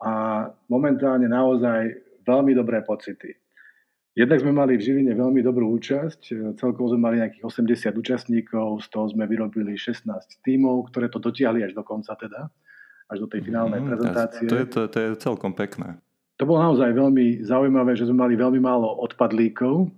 a 0.00 0.44
momentálne 0.72 1.28
naozaj 1.28 1.80
veľmi 2.24 2.52
dobré 2.56 2.80
pocity. 2.80 3.41
Jednak 4.12 4.44
sme 4.44 4.52
mali 4.52 4.76
v 4.76 4.84
Žiline 4.84 5.16
veľmi 5.16 5.40
dobrú 5.40 5.72
účasť, 5.80 6.52
celkovo 6.60 6.92
sme 6.92 7.00
mali 7.00 7.16
nejakých 7.24 7.48
80 7.48 7.96
účastníkov, 7.96 8.84
z 8.84 8.86
toho 8.92 9.08
sme 9.08 9.24
vyrobili 9.24 9.72
16 9.72 10.04
tímov, 10.44 10.92
ktoré 10.92 11.08
to 11.08 11.16
dotiahli 11.16 11.64
až 11.64 11.72
do 11.72 11.80
konca 11.80 12.12
teda, 12.20 12.52
až 13.08 13.24
do 13.24 13.26
tej 13.32 13.40
finálnej 13.40 13.80
mm, 13.80 13.88
prezentácie. 13.88 14.44
To 14.52 14.56
je, 14.60 14.66
to, 14.68 14.80
to 14.92 14.98
je 15.00 15.08
celkom 15.16 15.56
pekné. 15.56 15.96
To 16.36 16.44
bolo 16.44 16.60
naozaj 16.60 16.92
veľmi 16.92 17.40
zaujímavé, 17.40 17.96
že 17.96 18.04
sme 18.04 18.28
mali 18.28 18.36
veľmi 18.36 18.60
málo 18.60 19.00
odpadlíkov. 19.00 19.88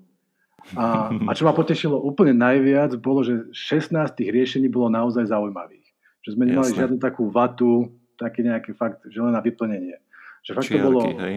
A, 0.79 1.11
a 1.11 1.31
čo 1.35 1.43
ma 1.43 1.53
potešilo 1.67 1.99
úplne 1.99 2.39
najviac, 2.39 2.95
bolo, 3.03 3.27
že 3.27 3.51
16 3.51 3.99
tých 4.15 4.31
riešení 4.31 4.71
bolo 4.71 4.95
naozaj 4.95 5.27
zaujímavých. 5.27 5.91
Že 6.23 6.31
sme 6.39 6.45
nemali 6.55 6.71
Jasne. 6.71 6.81
žiadnu 6.87 6.99
takú 7.03 7.35
vatu, 7.35 7.91
také 8.15 8.47
nejaké 8.47 8.79
fakt, 8.79 9.03
že 9.11 9.19
len 9.19 9.35
na 9.35 9.43
vyplnenie. 9.43 9.99
Že 10.47 10.51
fakt 10.55 10.71
Čiarky, 10.71 10.79
to 10.79 10.87
bolo, 10.87 11.01
hej. 11.19 11.37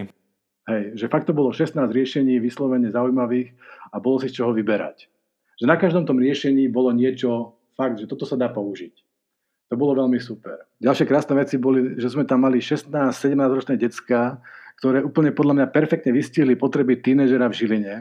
Hej, 0.68 1.00
že 1.00 1.08
fakt 1.08 1.24
to 1.24 1.32
bolo 1.32 1.48
16 1.48 1.80
riešení 1.80 2.36
vyslovene 2.44 2.92
zaujímavých 2.92 3.56
a 3.88 3.96
bolo 4.04 4.20
si 4.20 4.28
z 4.28 4.44
čoho 4.44 4.52
vyberať. 4.52 5.08
že 5.58 5.66
na 5.66 5.74
každom 5.74 6.06
tom 6.06 6.22
riešení 6.22 6.70
bolo 6.70 6.94
niečo 6.94 7.58
fakt, 7.74 7.98
že 7.98 8.06
toto 8.06 8.22
sa 8.22 8.38
dá 8.38 8.46
použiť. 8.46 8.94
To 9.68 9.74
bolo 9.74 9.98
veľmi 9.98 10.20
super. 10.22 10.70
Ďalšie 10.78 11.08
krásne 11.08 11.34
veci 11.34 11.58
boli, 11.58 11.98
že 11.98 12.08
sme 12.12 12.22
tam 12.22 12.46
mali 12.46 12.62
16-17 12.62 13.34
ročné 13.36 13.74
decka, 13.74 14.38
ktoré 14.78 15.02
úplne 15.02 15.34
podľa 15.34 15.54
mňa 15.58 15.66
perfektne 15.74 16.14
vystihli 16.14 16.54
potreby 16.54 17.02
tínežera 17.02 17.50
v 17.50 17.58
Žiline 17.58 17.94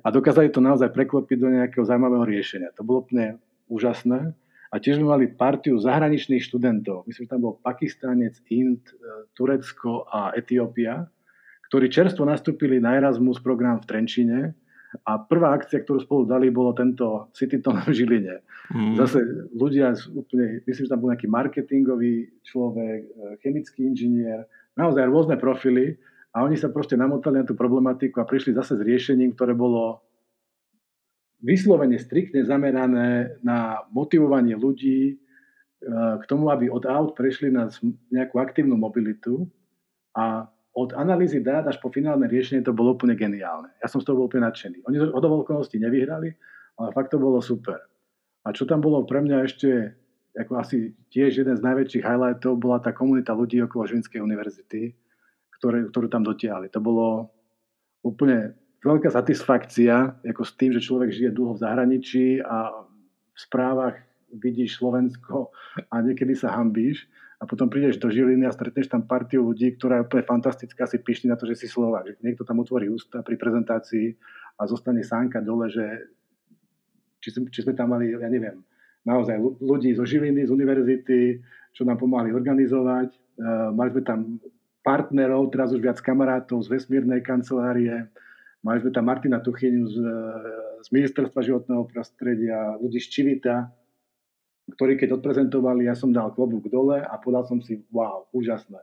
a 0.00 0.06
dokázali 0.08 0.48
to 0.48 0.64
naozaj 0.64 0.88
preklopiť 0.96 1.36
do 1.36 1.48
nejakého 1.52 1.84
zaujímavého 1.84 2.24
riešenia. 2.24 2.74
To 2.80 2.82
bolo 2.82 3.04
úplne 3.04 3.38
úžasné. 3.68 4.32
A 4.74 4.82
tiež 4.82 4.98
sme 4.98 5.14
mali 5.14 5.30
partiu 5.30 5.78
zahraničných 5.78 6.42
študentov. 6.42 7.06
Myslím, 7.06 7.30
že 7.30 7.32
tam 7.32 7.44
bol 7.46 7.54
Pakistánec, 7.62 8.34
Ind, 8.50 8.82
e, 8.90 9.30
Turecko 9.30 10.10
a 10.10 10.34
Etiópia, 10.34 11.06
ktorí 11.70 11.90
čerstvo 11.90 12.22
nastúpili 12.22 12.78
na 12.78 12.94
Erasmus 12.94 13.42
program 13.42 13.82
v 13.82 13.88
Trenčine 13.88 14.38
a 15.02 15.18
prvá 15.18 15.52
akcia, 15.58 15.82
ktorú 15.82 15.98
spolu 16.00 16.22
dali, 16.24 16.48
bolo 16.48 16.72
tento 16.72 17.28
Cityton 17.34 17.82
v 17.84 17.92
Žiline. 17.92 18.36
Mm. 18.72 18.94
Zase 18.98 19.18
ľudia 19.52 19.92
úplne, 20.14 20.62
myslím, 20.64 20.84
že 20.86 20.92
tam 20.92 21.00
bol 21.02 21.10
nejaký 21.12 21.28
marketingový 21.28 22.14
človek, 22.46 23.00
e, 23.02 23.10
chemický 23.42 23.86
inžinier, 23.86 24.46
naozaj 24.78 25.06
rôzne 25.06 25.36
profily 25.38 25.98
a 26.34 26.42
oni 26.42 26.58
sa 26.58 26.70
proste 26.70 26.98
namotali 26.98 27.42
na 27.42 27.46
tú 27.46 27.54
problematiku 27.58 28.22
a 28.22 28.28
prišli 28.28 28.54
zase 28.54 28.78
s 28.78 28.82
riešením, 28.82 29.34
ktoré 29.34 29.54
bolo 29.54 30.02
vyslovene 31.42 32.00
striktne 32.00 32.42
zamerané 32.42 33.38
na 33.44 33.84
motivovanie 33.92 34.58
ľudí 34.58 35.00
e, 35.12 35.14
k 36.18 36.24
tomu, 36.26 36.50
aby 36.50 36.66
od 36.70 36.88
aut 36.88 37.14
prešli 37.14 37.52
na 37.52 37.68
nejakú 38.10 38.40
aktívnu 38.40 38.74
mobilitu 38.74 39.46
a 40.16 40.48
od 40.76 40.92
analýzy 40.92 41.40
dát 41.40 41.64
až 41.64 41.80
po 41.80 41.88
finálne 41.88 42.28
riešenie 42.28 42.60
to 42.60 42.76
bolo 42.76 42.92
úplne 42.92 43.16
geniálne. 43.16 43.72
Ja 43.80 43.88
som 43.88 44.04
z 44.04 44.12
toho 44.12 44.20
bol 44.20 44.28
úplne 44.28 44.44
nadšený. 44.44 44.84
Oni 44.84 44.96
od 45.08 45.24
okolností 45.24 45.80
nevyhrali, 45.80 46.36
ale 46.76 46.88
fakt 46.92 47.16
to 47.16 47.18
bolo 47.18 47.40
super. 47.40 47.80
A 48.44 48.52
čo 48.52 48.68
tam 48.68 48.84
bolo 48.84 49.08
pre 49.08 49.24
mňa 49.24 49.38
ešte 49.48 49.96
ako 50.36 50.60
asi 50.60 50.92
tiež 51.08 51.40
jeden 51.40 51.56
z 51.56 51.64
najväčších 51.64 52.04
highlightov 52.04 52.60
bola 52.60 52.76
tá 52.76 52.92
komunita 52.92 53.32
ľudí 53.32 53.56
okolo 53.64 53.88
Žilinskej 53.88 54.20
univerzity, 54.20 54.92
ktoré, 55.56 55.88
ktorú 55.88 56.12
tam 56.12 56.20
dotiahli. 56.20 56.68
To 56.76 56.80
bolo 56.84 57.32
úplne 58.04 58.52
veľká 58.84 59.08
satisfakcia, 59.08 60.20
ako 60.20 60.42
s 60.44 60.52
tým, 60.60 60.76
že 60.76 60.84
človek 60.84 61.08
žije 61.08 61.32
dlho 61.32 61.56
v 61.56 61.62
zahraničí 61.64 62.26
a 62.44 62.84
v 63.32 63.38
správach 63.40 63.96
vidíš 64.28 64.76
Slovensko 64.76 65.56
a 65.88 65.94
niekedy 66.04 66.36
sa 66.36 66.52
hambíš 66.52 67.08
potom 67.46 67.70
prídeš 67.70 68.02
do 68.02 68.10
Žiliny 68.10 68.44
a 68.44 68.52
stretneš 68.52 68.90
tam 68.90 69.06
partiu 69.06 69.46
ľudí, 69.46 69.78
ktorá 69.78 70.02
je 70.02 70.06
úplne 70.10 70.24
fantastická, 70.26 70.84
si 70.84 70.98
pyšný 70.98 71.32
na 71.32 71.38
to, 71.38 71.46
že 71.46 71.64
si 71.64 71.66
Slovák. 71.70 72.10
Že 72.10 72.14
niekto 72.22 72.42
tam 72.42 72.60
otvorí 72.60 72.90
ústa 72.90 73.22
pri 73.22 73.38
prezentácii 73.38 74.12
a 74.58 74.62
zostane 74.66 75.00
sánka 75.06 75.38
dole, 75.40 75.70
že 75.70 76.10
či, 77.22 77.30
či 77.30 77.60
sme 77.64 77.72
tam 77.72 77.94
mali, 77.96 78.12
ja 78.12 78.28
neviem, 78.28 78.60
naozaj 79.06 79.38
ľudí 79.62 79.94
zo 79.94 80.04
Žiliny, 80.04 80.44
z 80.44 80.52
univerzity, 80.52 81.40
čo 81.72 81.86
nám 81.86 82.02
pomáhali 82.02 82.34
organizovať. 82.34 83.14
Uh, 83.36 83.70
mali 83.72 83.94
sme 83.94 84.02
tam 84.02 84.20
partnerov, 84.84 85.50
teraz 85.54 85.70
už 85.70 85.80
viac 85.82 85.98
kamarátov 86.02 86.62
z 86.66 86.72
vesmírnej 86.74 87.22
kancelárie, 87.22 88.10
Mali 88.66 88.82
sme 88.82 88.90
tam 88.90 89.06
Martina 89.06 89.38
Tuchyňu 89.38 89.86
z, 89.86 89.96
z 90.82 90.88
Ministerstva 90.90 91.38
životného 91.38 91.86
prostredia, 91.86 92.74
ľudí 92.82 92.98
z 92.98 93.08
Čivita, 93.14 93.70
ktorí 94.74 94.98
keď 94.98 95.22
odprezentovali, 95.22 95.86
ja 95.86 95.94
som 95.94 96.10
dal 96.10 96.34
klobúk 96.34 96.66
dole 96.66 96.98
a 96.98 97.14
povedal 97.22 97.46
som 97.46 97.58
si, 97.62 97.86
wow, 97.94 98.26
úžasné. 98.34 98.82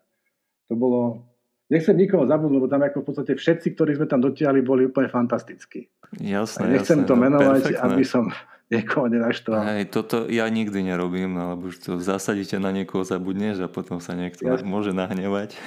To 0.71 0.79
bolo, 0.79 1.27
nechcem 1.67 1.99
nikoho 1.99 2.23
zabudnúť, 2.23 2.55
lebo 2.55 2.67
tam 2.71 2.87
ako 2.87 3.03
v 3.03 3.07
podstate 3.11 3.33
všetci, 3.35 3.75
ktorí 3.75 3.99
sme 3.99 4.07
tam 4.07 4.23
dotiahli, 4.23 4.63
boli 4.63 4.87
úplne 4.87 5.11
fantastickí. 5.11 5.91
Jasné, 6.23 6.61
a 6.63 6.71
nechcem 6.71 7.03
jasné, 7.03 7.09
to 7.09 7.15
no, 7.19 7.21
menovať, 7.27 7.61
perfektné. 7.67 7.83
aby 7.83 8.03
som 8.07 8.23
niekoho 8.73 9.05
nenaštval. 9.11 9.61
Hej, 9.75 9.83
toto 9.91 10.31
ja 10.31 10.47
nikdy 10.47 10.79
nerobím, 10.87 11.35
no, 11.35 11.59
lebo 11.59 11.67
už 11.67 11.83
to 11.83 11.99
zasadíte 11.99 12.55
na 12.63 12.71
niekoho, 12.71 13.03
zabudneš 13.03 13.59
a 13.59 13.67
potom 13.67 13.99
sa 13.99 14.15
niekto 14.15 14.47
ja. 14.47 14.55
môže 14.63 14.95
nahnevať. 14.95 15.59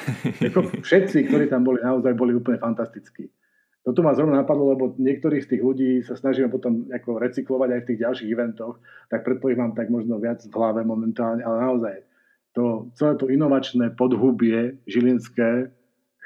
Ako 0.48 0.80
všetci, 0.80 1.28
ktorí 1.28 1.52
tam 1.52 1.68
boli, 1.68 1.84
naozaj 1.84 2.16
boli 2.16 2.32
úplne 2.32 2.56
fantastickí. 2.56 3.28
Toto 3.86 4.02
ma 4.02 4.18
zrovna 4.18 4.42
napadlo, 4.42 4.74
lebo 4.74 4.98
niektorých 4.98 5.46
z 5.46 5.50
tých 5.54 5.62
ľudí 5.62 5.90
sa 6.02 6.18
snažíme 6.18 6.50
potom 6.50 6.90
ako 6.90 7.22
recyklovať 7.22 7.70
aj 7.70 7.80
v 7.80 7.88
tých 7.94 8.02
ďalších 8.02 8.32
eventoch, 8.34 8.82
tak 9.06 9.22
preto 9.22 9.46
ich 9.46 9.54
mám 9.54 9.78
tak 9.78 9.94
možno 9.94 10.18
viac 10.18 10.42
v 10.42 10.50
hlave 10.58 10.82
momentálne, 10.82 11.46
ale 11.46 11.62
naozaj 11.62 11.96
to, 12.50 12.90
celé 12.98 13.14
to 13.14 13.30
inovačné 13.30 13.94
podhubie 13.94 14.82
žilinské, 14.90 15.70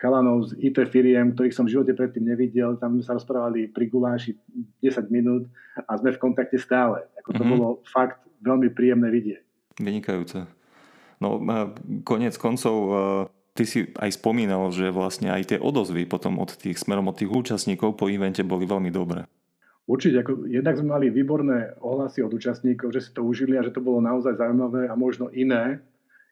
chalanov 0.00 0.48
z 0.48 0.56
IT 0.64 0.88
firiem, 0.88 1.36
ktorých 1.36 1.52
som 1.52 1.68
v 1.68 1.76
živote 1.76 1.92
predtým 1.92 2.32
nevidel, 2.32 2.80
tam 2.80 2.96
sme 2.96 3.04
sa 3.04 3.12
rozprávali 3.12 3.68
pri 3.68 3.92
guláši 3.92 4.32
10 4.80 5.12
minút 5.12 5.44
a 5.84 6.00
sme 6.00 6.16
v 6.16 6.22
kontakte 6.22 6.56
stále. 6.56 7.04
Ako 7.20 7.36
to 7.36 7.44
mm-hmm. 7.44 7.52
bolo 7.52 7.68
fakt 7.84 8.24
veľmi 8.40 8.72
príjemné 8.72 9.12
vidieť. 9.12 9.42
Vynikajúce. 9.76 10.48
No, 11.20 11.36
konec 12.08 12.32
koncov 12.40 12.76
ty 13.54 13.64
si 13.66 13.78
aj 13.99 14.16
spomínal, 14.16 14.71
že 14.71 14.95
vlastne 14.95 15.30
aj 15.35 15.54
tie 15.54 15.59
odozvy 15.59 16.07
potom 16.07 16.38
od 16.38 16.54
tých, 16.54 16.78
smerom 16.78 17.11
od 17.11 17.19
tých 17.19 17.30
účastníkov 17.30 17.99
po 17.99 18.07
evente 18.07 18.47
boli 18.47 18.66
veľmi 18.66 18.90
dobré. 18.90 19.26
Určite, 19.90 20.23
ako 20.23 20.47
jednak 20.47 20.78
sme 20.78 20.95
mali 20.95 21.07
výborné 21.11 21.75
ohlasy 21.83 22.23
od 22.23 22.30
účastníkov, 22.30 22.95
že 22.95 23.02
si 23.02 23.11
to 23.11 23.26
užili 23.26 23.59
a 23.59 23.66
že 23.66 23.75
to 23.75 23.83
bolo 23.83 23.99
naozaj 23.99 24.38
zaujímavé 24.38 24.87
a 24.87 24.95
možno 24.95 25.26
iné, 25.35 25.83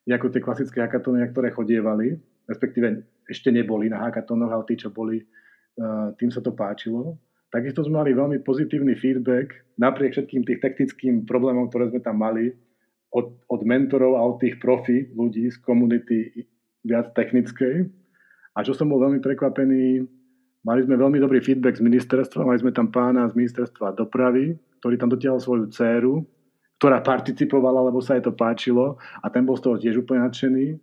ako 0.07 0.31
tie 0.31 0.41
klasické 0.41 0.79
hackathony, 0.79 1.27
ktoré 1.35 1.51
chodievali, 1.51 2.17
respektíve 2.47 3.03
ešte 3.29 3.53
neboli 3.53 3.91
na 3.91 4.09
hackathónoch, 4.09 4.49
ale 4.55 4.65
tí, 4.65 4.79
čo 4.79 4.95
boli, 4.95 5.21
eh, 5.21 6.09
tým 6.17 6.31
sa 6.31 6.41
to 6.41 6.55
páčilo. 6.55 7.19
Takisto 7.49 7.83
sme 7.83 8.05
mali 8.05 8.13
veľmi 8.13 8.45
pozitívny 8.45 8.95
feedback 8.97 9.53
napriek 9.81 10.17
všetkým 10.17 10.45
tých 10.45 10.61
technickým 10.61 11.15
problémom, 11.25 11.69
ktoré 11.69 11.91
sme 11.93 12.01
tam 12.01 12.21
mali 12.21 12.53
od, 13.09 13.41
od 13.49 13.61
mentorov 13.65 14.21
a 14.21 14.23
od 14.23 14.37
tých 14.37 14.61
profi 14.61 15.09
ľudí 15.17 15.49
z 15.49 15.57
komunity 15.65 16.47
viac 16.85 17.15
technickej. 17.15 17.89
A 18.55 18.67
čo 18.67 18.75
som 18.75 18.91
bol 18.91 18.99
veľmi 18.99 19.23
prekvapený, 19.23 20.03
mali 20.67 20.81
sme 20.83 20.99
veľmi 20.99 21.19
dobrý 21.23 21.39
feedback 21.39 21.79
z 21.79 21.87
ministerstva, 21.87 22.47
mali 22.47 22.59
sme 22.59 22.75
tam 22.75 22.91
pána 22.91 23.31
z 23.31 23.39
ministerstva 23.39 23.95
dopravy, 23.95 24.59
ktorý 24.83 24.95
tam 24.99 25.11
dotiahol 25.11 25.39
svoju 25.39 25.65
dceru, 25.71 26.27
ktorá 26.79 27.03
participovala, 27.03 27.91
lebo 27.91 27.99
sa 27.99 28.19
jej 28.19 28.25
to 28.27 28.35
páčilo 28.35 28.99
a 29.23 29.27
ten 29.31 29.43
bol 29.43 29.59
z 29.59 29.63
toho 29.67 29.77
tiež 29.79 30.03
úplne 30.03 30.27
nadšený. 30.27 30.79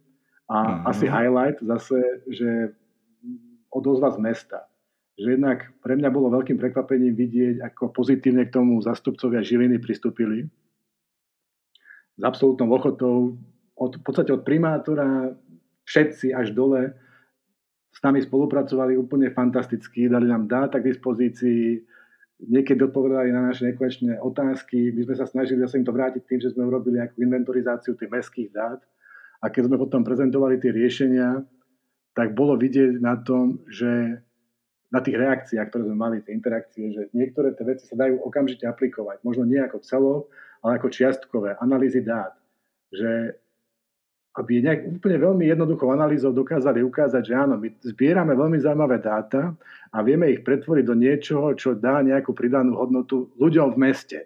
A 0.45 0.57
uh-huh. 0.61 0.91
asi 0.93 1.09
highlight 1.09 1.57
zase, 1.63 1.97
že 2.29 2.75
odozva 3.73 4.13
z 4.13 4.19
mesta. 4.21 4.69
Že 5.15 5.39
jednak 5.39 5.71
pre 5.79 5.95
mňa 5.95 6.09
bolo 6.11 6.31
veľkým 6.31 6.59
prekvapením 6.59 7.15
vidieť, 7.15 7.63
ako 7.63 7.95
pozitívne 7.95 8.45
k 8.47 8.53
tomu 8.55 8.77
zastupcovia 8.83 9.43
Žiliny 9.43 9.79
pristúpili. 9.79 10.47
S 12.15 12.21
absolútnou 12.23 12.71
ochotou, 12.71 13.39
od, 13.75 13.91
v 13.99 14.03
podstate 14.03 14.31
od 14.31 14.47
primátora 14.47 15.35
všetci 15.86 16.34
až 16.34 16.51
dole 16.51 16.94
s 17.96 18.00
nami 18.04 18.20
spolupracovali 18.20 19.00
úplne 19.00 19.32
fantasticky, 19.32 20.12
dali 20.12 20.27
nám 20.27 20.51
dáta 20.51 20.84
k 20.84 20.92
dispozícii, 20.92 21.80
niekedy 22.44 22.84
odpovedali 22.84 23.32
na 23.32 23.48
naše 23.48 23.72
nekonečné 23.72 24.20
otázky. 24.20 24.92
My 24.92 25.08
sme 25.08 25.15
sa 25.15 25.24
snažili 25.24 25.63
zase 25.63 25.80
im 25.80 25.88
to 25.88 25.96
vrátiť 25.96 26.27
tým, 26.27 26.39
že 26.44 26.51
sme 26.51 26.68
urobili 26.68 27.00
nejakú 27.00 27.24
inventorizáciu 27.24 27.96
tých 27.96 28.12
mestských 28.12 28.51
dát. 28.51 28.84
A 29.39 29.48
keď 29.48 29.72
sme 29.72 29.80
potom 29.80 30.04
prezentovali 30.04 30.60
tie 30.60 30.75
riešenia, 30.75 31.39
tak 32.12 32.36
bolo 32.36 32.60
vidieť 32.60 33.00
na 33.00 33.15
tom, 33.15 33.63
že 33.72 34.20
na 34.92 35.00
tých 35.04 35.15
reakciách, 35.15 35.68
ktoré 35.72 35.84
sme 35.88 35.98
mali, 35.98 36.24
tie 36.24 36.36
interakcie, 36.36 36.92
že 36.92 37.12
niektoré 37.12 37.51
tie 37.56 37.68
veci 37.68 37.84
sa 37.88 38.00
dajú 38.00 38.20
okamžite 38.24 38.63
aplikovať. 38.63 39.24
Možno 39.27 39.44
nie 39.44 39.60
ako 39.60 39.84
celo, 39.84 40.13
ale 40.63 40.80
ako 40.80 40.88
čiastkové, 40.88 41.60
analýzy 41.60 42.00
dát. 42.04 42.32
Že 42.96 43.39
aby 44.36 44.60
nejak 44.60 45.00
úplne 45.00 45.15
veľmi 45.15 45.48
jednoduchou 45.48 45.96
analýzou 45.96 46.36
dokázali 46.36 46.84
ukázať, 46.84 47.24
že 47.24 47.34
áno, 47.39 47.56
my 47.56 47.72
zbierame 47.80 48.36
veľmi 48.36 48.60
zaujímavé 48.60 49.00
dáta 49.00 49.56
a 49.96 49.98
vieme 50.04 50.27
ich 50.27 50.44
pretvoriť 50.44 50.84
do 50.84 50.96
niečoho, 50.96 51.56
čo 51.56 51.72
dá 51.72 52.04
nejakú 52.04 52.36
pridanú 52.36 52.75
hodnotu 52.75 53.32
ľuďom 53.39 53.72
v 53.75 53.80
meste. 53.80 54.20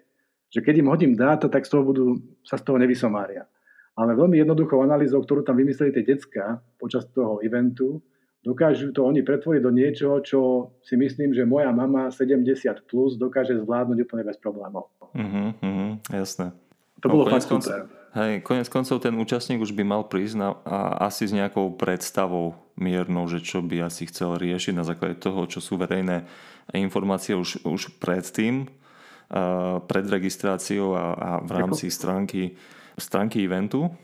Že 0.50 0.66
keď 0.66 0.74
im 0.82 0.90
hodím 0.90 1.12
dáta, 1.14 1.46
tak 1.46 1.62
z 1.62 1.78
toho 1.78 1.86
budú, 1.86 2.18
sa 2.42 2.58
z 2.58 2.66
toho 2.66 2.82
nevysomária. 2.82 3.46
Ale 3.94 4.18
veľmi 4.18 4.42
jednoduchou 4.42 4.82
analýzou, 4.82 5.22
ktorú 5.22 5.46
tam 5.46 5.62
vymysleli 5.62 5.94
tie 5.94 6.02
decka 6.02 6.58
počas 6.74 7.06
toho 7.14 7.38
eventu, 7.46 8.02
dokážu 8.42 8.90
to 8.90 9.06
oni 9.06 9.22
pretvoriť 9.22 9.62
do 9.62 9.70
niečoho, 9.70 10.18
čo 10.26 10.38
si 10.82 10.98
myslím, 10.98 11.30
že 11.38 11.46
moja 11.46 11.70
mama 11.70 12.10
70 12.10 12.42
plus 12.90 13.14
dokáže 13.14 13.54
zvládnuť 13.62 13.98
úplne 14.10 14.26
bez 14.26 14.42
problémov. 14.42 14.90
Uh-huh, 15.14 15.54
uh-huh, 15.54 15.90
jasné. 16.10 16.50
To 16.98 17.06
no, 17.06 17.12
bolo 17.14 17.24
fakt 17.30 17.46
super. 17.46 17.99
Hej, 18.10 18.42
konec 18.42 18.66
koncov 18.66 18.98
ten 18.98 19.14
účastník 19.14 19.62
už 19.62 19.70
by 19.70 19.86
mal 19.86 20.02
prísť 20.02 20.34
na, 20.34 20.58
a 20.66 21.06
asi 21.06 21.30
s 21.30 21.36
nejakou 21.36 21.70
predstavou 21.78 22.58
miernou, 22.74 23.30
že 23.30 23.38
čo 23.38 23.62
by 23.62 23.86
asi 23.86 24.10
chcel 24.10 24.34
riešiť 24.34 24.74
na 24.74 24.82
základe 24.82 25.22
toho, 25.22 25.46
čo 25.46 25.62
sú 25.62 25.78
verejné 25.78 26.26
informácie 26.74 27.38
už, 27.38 27.62
už 27.62 28.02
predtým, 28.02 28.66
uh, 28.66 29.78
pred 29.86 30.02
registráciou 30.10 30.98
a, 30.98 31.06
a 31.14 31.30
v 31.38 31.50
rámci 31.54 31.86
stránky, 31.86 32.58
stránky 32.98 33.46
eventu. 33.46 33.94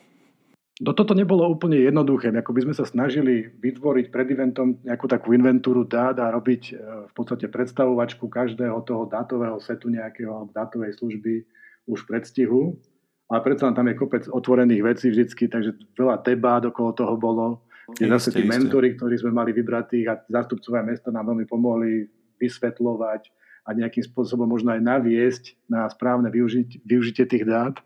No 0.77 0.93
toto 0.93 1.17
nebolo 1.17 1.49
úplne 1.49 1.81
jednoduché. 1.81 2.31
Ako 2.31 2.53
by 2.53 2.69
sme 2.69 2.75
sa 2.77 2.85
snažili 2.85 3.49
vytvoriť 3.49 4.13
pred 4.13 4.29
eventom 4.29 4.77
nejakú 4.85 5.09
takú 5.09 5.33
inventúru 5.33 5.89
dát 5.89 6.21
a 6.21 6.29
robiť 6.29 6.63
e, 6.69 6.73
v 7.09 7.13
podstate 7.17 7.49
predstavovačku 7.49 8.29
každého 8.29 8.85
toho 8.85 9.09
dátového 9.09 9.57
setu 9.57 9.89
nejakého 9.89 10.29
alebo 10.29 10.53
dátovej 10.53 10.93
služby 11.01 11.49
už 11.89 12.05
v 12.05 12.09
predstihu. 12.13 12.61
Ale 13.27 13.41
predsa 13.43 13.75
tam 13.75 13.91
je 13.91 13.99
kopec 13.99 14.25
otvorených 14.31 14.83
vecí 14.87 15.07
vždycky, 15.11 15.51
takže 15.51 15.75
veľa 15.99 16.23
debát 16.23 16.63
okolo 16.63 16.95
toho 16.95 17.15
bolo. 17.19 17.67
Kde 17.87 18.11
zase 18.19 18.35
tí 18.35 18.43
mentory, 18.43 18.99
ktorí 18.99 19.15
sme 19.19 19.31
mali 19.35 19.55
vybratých 19.55 20.07
a 20.11 20.19
zástupcovia 20.27 20.83
mesta 20.83 21.15
nám 21.15 21.31
veľmi 21.31 21.47
pomohli 21.47 22.07
vysvetľovať 22.43 23.31
a 23.67 23.75
nejakým 23.75 24.03
spôsobom 24.07 24.47
možno 24.47 24.75
aj 24.75 24.83
naviesť 24.83 25.45
na 25.67 25.87
správne 25.91 26.31
využitie, 26.31 26.83
využitie 26.87 27.27
tých 27.27 27.47
dát. 27.47 27.79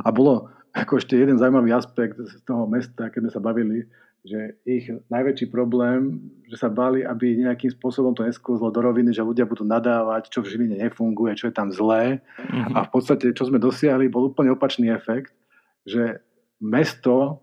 A 0.00 0.08
bolo, 0.12 0.52
ako 0.72 1.00
ešte 1.00 1.16
jeden 1.16 1.36
zaujímavý 1.36 1.72
aspekt 1.76 2.20
z 2.20 2.40
toho 2.44 2.64
mesta, 2.68 3.08
keď 3.12 3.28
sme 3.28 3.32
sa 3.32 3.40
bavili, 3.40 3.84
že 4.22 4.54
ich 4.62 4.86
najväčší 5.10 5.50
problém, 5.50 6.22
že 6.46 6.54
sa 6.54 6.70
báli, 6.70 7.02
aby 7.02 7.42
nejakým 7.42 7.74
spôsobom 7.74 8.14
to 8.14 8.22
neskúzlo 8.22 8.70
do 8.70 8.78
roviny, 8.78 9.10
že 9.10 9.26
ľudia 9.26 9.42
budú 9.50 9.66
nadávať, 9.66 10.30
čo 10.30 10.46
v 10.46 10.50
Žiline 10.54 10.78
nefunguje, 10.78 11.34
čo 11.34 11.50
je 11.50 11.54
tam 11.54 11.74
zlé. 11.74 12.22
Mm-hmm. 12.38 12.74
A 12.78 12.86
v 12.86 12.90
podstate, 12.94 13.34
čo 13.34 13.50
sme 13.50 13.58
dosiahli, 13.58 14.06
bol 14.06 14.30
úplne 14.30 14.54
opačný 14.54 14.94
efekt, 14.94 15.34
že 15.82 16.22
mesto, 16.62 17.42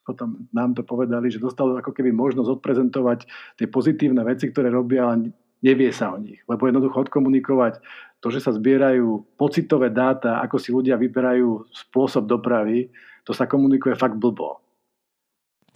potom 0.00 0.48
nám 0.56 0.72
to 0.72 0.88
povedali, 0.88 1.28
že 1.28 1.36
dostalo 1.36 1.76
ako 1.76 1.92
keby 1.92 2.16
možnosť 2.16 2.48
odprezentovať 2.48 3.18
tie 3.60 3.68
pozitívne 3.68 4.24
veci, 4.24 4.48
ktoré 4.48 4.72
robia, 4.72 5.04
ale 5.04 5.36
nevie 5.60 5.92
sa 5.92 6.16
o 6.16 6.18
nich. 6.18 6.40
Lebo 6.48 6.64
jednoducho 6.64 7.04
odkomunikovať 7.04 7.76
to, 8.24 8.32
že 8.32 8.40
sa 8.40 8.56
zbierajú 8.56 9.36
pocitové 9.36 9.92
dáta, 9.92 10.40
ako 10.40 10.56
si 10.56 10.72
ľudia 10.72 10.96
vyberajú 10.96 11.68
spôsob 11.68 12.24
dopravy, 12.24 12.88
to 13.28 13.36
sa 13.36 13.44
komunikuje 13.44 13.92
fakt 14.00 14.16
blbo. 14.16 14.64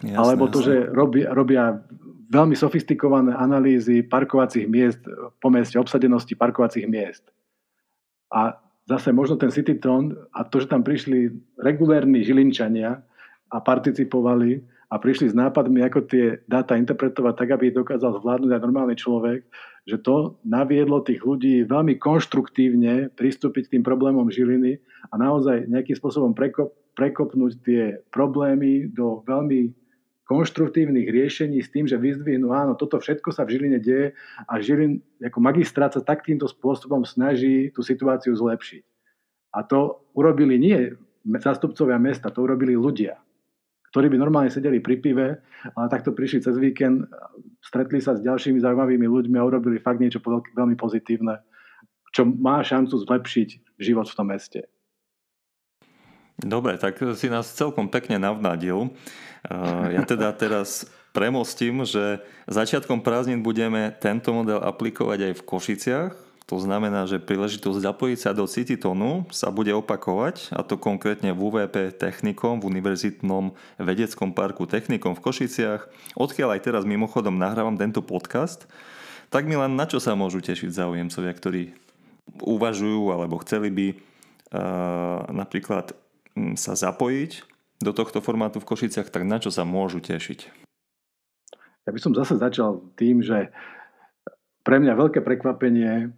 Jasné, 0.03 0.17
Alebo 0.17 0.51
to, 0.51 0.59
jasné. 0.59 0.67
že 0.67 0.75
robia, 0.91 1.27
robia 1.31 1.63
veľmi 2.31 2.55
sofistikované 2.57 3.31
analýzy 3.31 4.03
parkovacích 4.03 4.67
miest 4.67 5.01
po 5.39 5.47
meste, 5.47 5.79
obsadenosti 5.79 6.35
parkovacích 6.35 6.83
miest. 6.89 7.23
A 8.33 8.59
zase 8.89 9.15
možno 9.15 9.39
ten 9.39 9.53
Citytron 9.53 10.11
a 10.35 10.43
to, 10.43 10.59
že 10.59 10.67
tam 10.67 10.83
prišli 10.83 11.31
regulérni 11.61 12.25
žilinčania 12.25 12.99
a 13.47 13.57
participovali 13.61 14.59
a 14.89 14.95
prišli 15.01 15.33
s 15.33 15.35
nápadmi, 15.35 15.81
ako 15.81 16.05
tie 16.05 16.45
dáta 16.45 16.77
interpretovať 16.77 17.33
tak, 17.35 17.49
aby 17.57 17.73
ich 17.73 17.77
dokázal 17.77 18.21
zvládnuť 18.21 18.51
aj 18.53 18.61
normálny 18.61 18.95
človek, 18.99 19.47
že 19.85 19.97
to 20.01 20.37
naviedlo 20.45 21.01
tých 21.01 21.25
ľudí 21.25 21.65
veľmi 21.65 21.97
konštruktívne 21.97 23.13
pristúpiť 23.13 23.69
k 23.69 23.71
tým 23.77 23.83
problémom 23.85 24.29
Žiliny 24.29 24.77
a 25.09 25.13
naozaj 25.17 25.69
nejakým 25.69 25.97
spôsobom 25.97 26.33
prekop, 26.37 26.73
prekopnúť 26.97 27.53
tie 27.65 27.83
problémy 28.13 28.89
do 28.89 29.25
veľmi 29.25 29.84
konštruktívnych 30.25 31.05
riešení 31.05 31.61
s 31.61 31.69
tým, 31.69 31.85
že 31.85 32.01
vyzdvihnú, 32.01 32.49
áno, 32.49 32.73
toto 32.73 32.97
všetko 32.97 33.29
sa 33.29 33.45
v 33.45 33.57
Žiline 33.57 33.79
deje 33.79 34.17
a 34.49 34.53
Žilin 34.57 35.01
ako 35.21 35.37
magistrát 35.37 35.93
sa 35.93 36.01
tak 36.01 36.25
týmto 36.25 36.49
spôsobom 36.49 37.05
snaží 37.05 37.69
tú 37.71 37.85
situáciu 37.85 38.33
zlepšiť. 38.33 38.83
A 39.53 39.63
to 39.63 40.01
urobili 40.17 40.57
nie 40.57 40.91
zastupcovia 41.25 42.01
mesta, 42.01 42.33
to 42.33 42.41
urobili 42.41 42.73
ľudia 42.73 43.21
ktorí 43.95 44.11
by 44.11 44.19
normálne 44.19 44.51
sedeli 44.51 44.83
pri 44.83 44.99
pive, 44.99 45.39
ale 45.71 45.87
takto 45.87 46.11
prišli 46.11 46.43
cez 46.43 46.59
víkend, 46.59 47.07
stretli 47.63 48.03
sa 48.03 48.11
s 48.11 48.27
ďalšími 48.27 48.59
zaujímavými 48.59 49.07
ľuďmi 49.07 49.39
a 49.39 49.47
urobili 49.47 49.79
fakt 49.79 50.03
niečo 50.03 50.19
veľmi 50.51 50.75
pozitívne, 50.75 51.39
čo 52.11 52.27
má 52.27 52.59
šancu 52.59 52.91
zlepšiť 52.91 53.79
život 53.79 54.11
v 54.11 54.17
tom 54.19 54.27
meste. 54.35 54.67
Dobre, 56.35 56.75
tak 56.75 56.99
si 57.15 57.31
nás 57.31 57.47
celkom 57.55 57.87
pekne 57.87 58.19
navnadil. 58.19 58.91
Ja 59.91 60.03
teda 60.03 60.35
teraz 60.35 60.89
premostím, 61.15 61.87
že 61.87 62.19
začiatkom 62.51 62.99
prázdnin 62.99 63.39
budeme 63.39 63.95
tento 64.03 64.35
model 64.35 64.59
aplikovať 64.59 65.31
aj 65.31 65.33
v 65.39 65.45
Košiciach, 65.47 66.13
to 66.45 66.61
znamená, 66.61 67.09
že 67.09 67.17
príležitosť 67.17 67.81
zapojiť 67.81 68.19
sa 68.21 68.29
do 68.29 68.45
CityTonu 68.45 69.33
sa 69.33 69.49
bude 69.49 69.73
opakovať, 69.73 70.53
a 70.53 70.61
to 70.61 70.77
konkrétne 70.77 71.33
v 71.33 71.41
UVP 71.41 71.97
Technikom, 71.97 72.61
v 72.61 72.69
Univerzitnom 72.69 73.57
vedeckom 73.81 74.29
parku 74.29 74.69
Technikom 74.69 75.17
v 75.17 75.23
Košiciach, 75.25 75.89
odkiaľ 76.13 76.53
aj 76.53 76.61
teraz 76.69 76.83
mimochodom 76.85 77.33
nahrávam 77.33 77.73
tento 77.81 78.05
podcast. 78.05 78.69
Tak 79.33 79.49
Milan, 79.49 79.73
na 79.73 79.89
čo 79.89 79.97
sa 79.97 80.13
môžu 80.13 80.37
tešiť 80.37 80.69
záujemcovia, 80.69 81.33
ktorí 81.33 81.73
uvažujú 82.37 83.09
alebo 83.09 83.41
chceli 83.41 83.73
by 83.73 83.87
uh, 83.89 83.97
napríklad 85.33 85.97
sa 86.59 86.75
zapojiť 86.75 87.31
do 87.83 87.91
tohto 87.91 88.19
formátu 88.19 88.59
v 88.59 88.67
Košiciach, 88.67 89.11
tak 89.11 89.23
na 89.23 89.39
čo 89.39 89.51
sa 89.51 89.63
môžu 89.67 89.99
tešiť? 90.03 90.51
Ja 91.85 91.93
by 91.93 91.99
som 92.01 92.17
zase 92.17 92.39
začal 92.39 92.81
tým, 92.97 93.21
že 93.21 93.53
pre 94.65 94.81
mňa 94.81 94.97
veľké 94.97 95.21
prekvapenie 95.21 96.09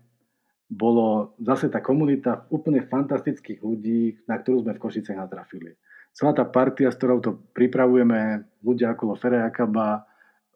bolo 0.67 1.35
zase 1.39 1.67
tá 1.67 1.79
komunita 1.79 2.47
úplne 2.51 2.83
fantastických 2.87 3.59
ľudí, 3.63 4.23
na 4.27 4.39
ktorú 4.39 4.63
sme 4.63 4.75
v 4.75 4.81
Košice 4.83 5.15
natrafili. 5.15 5.75
Celá 6.15 6.33
tá 6.33 6.43
partia, 6.47 6.91
s 6.91 6.97
ktorou 6.97 7.19
to 7.19 7.31
pripravujeme, 7.55 8.47
ľudia 8.63 8.95
okolo 8.95 9.19
Ferejakaba, 9.19 10.07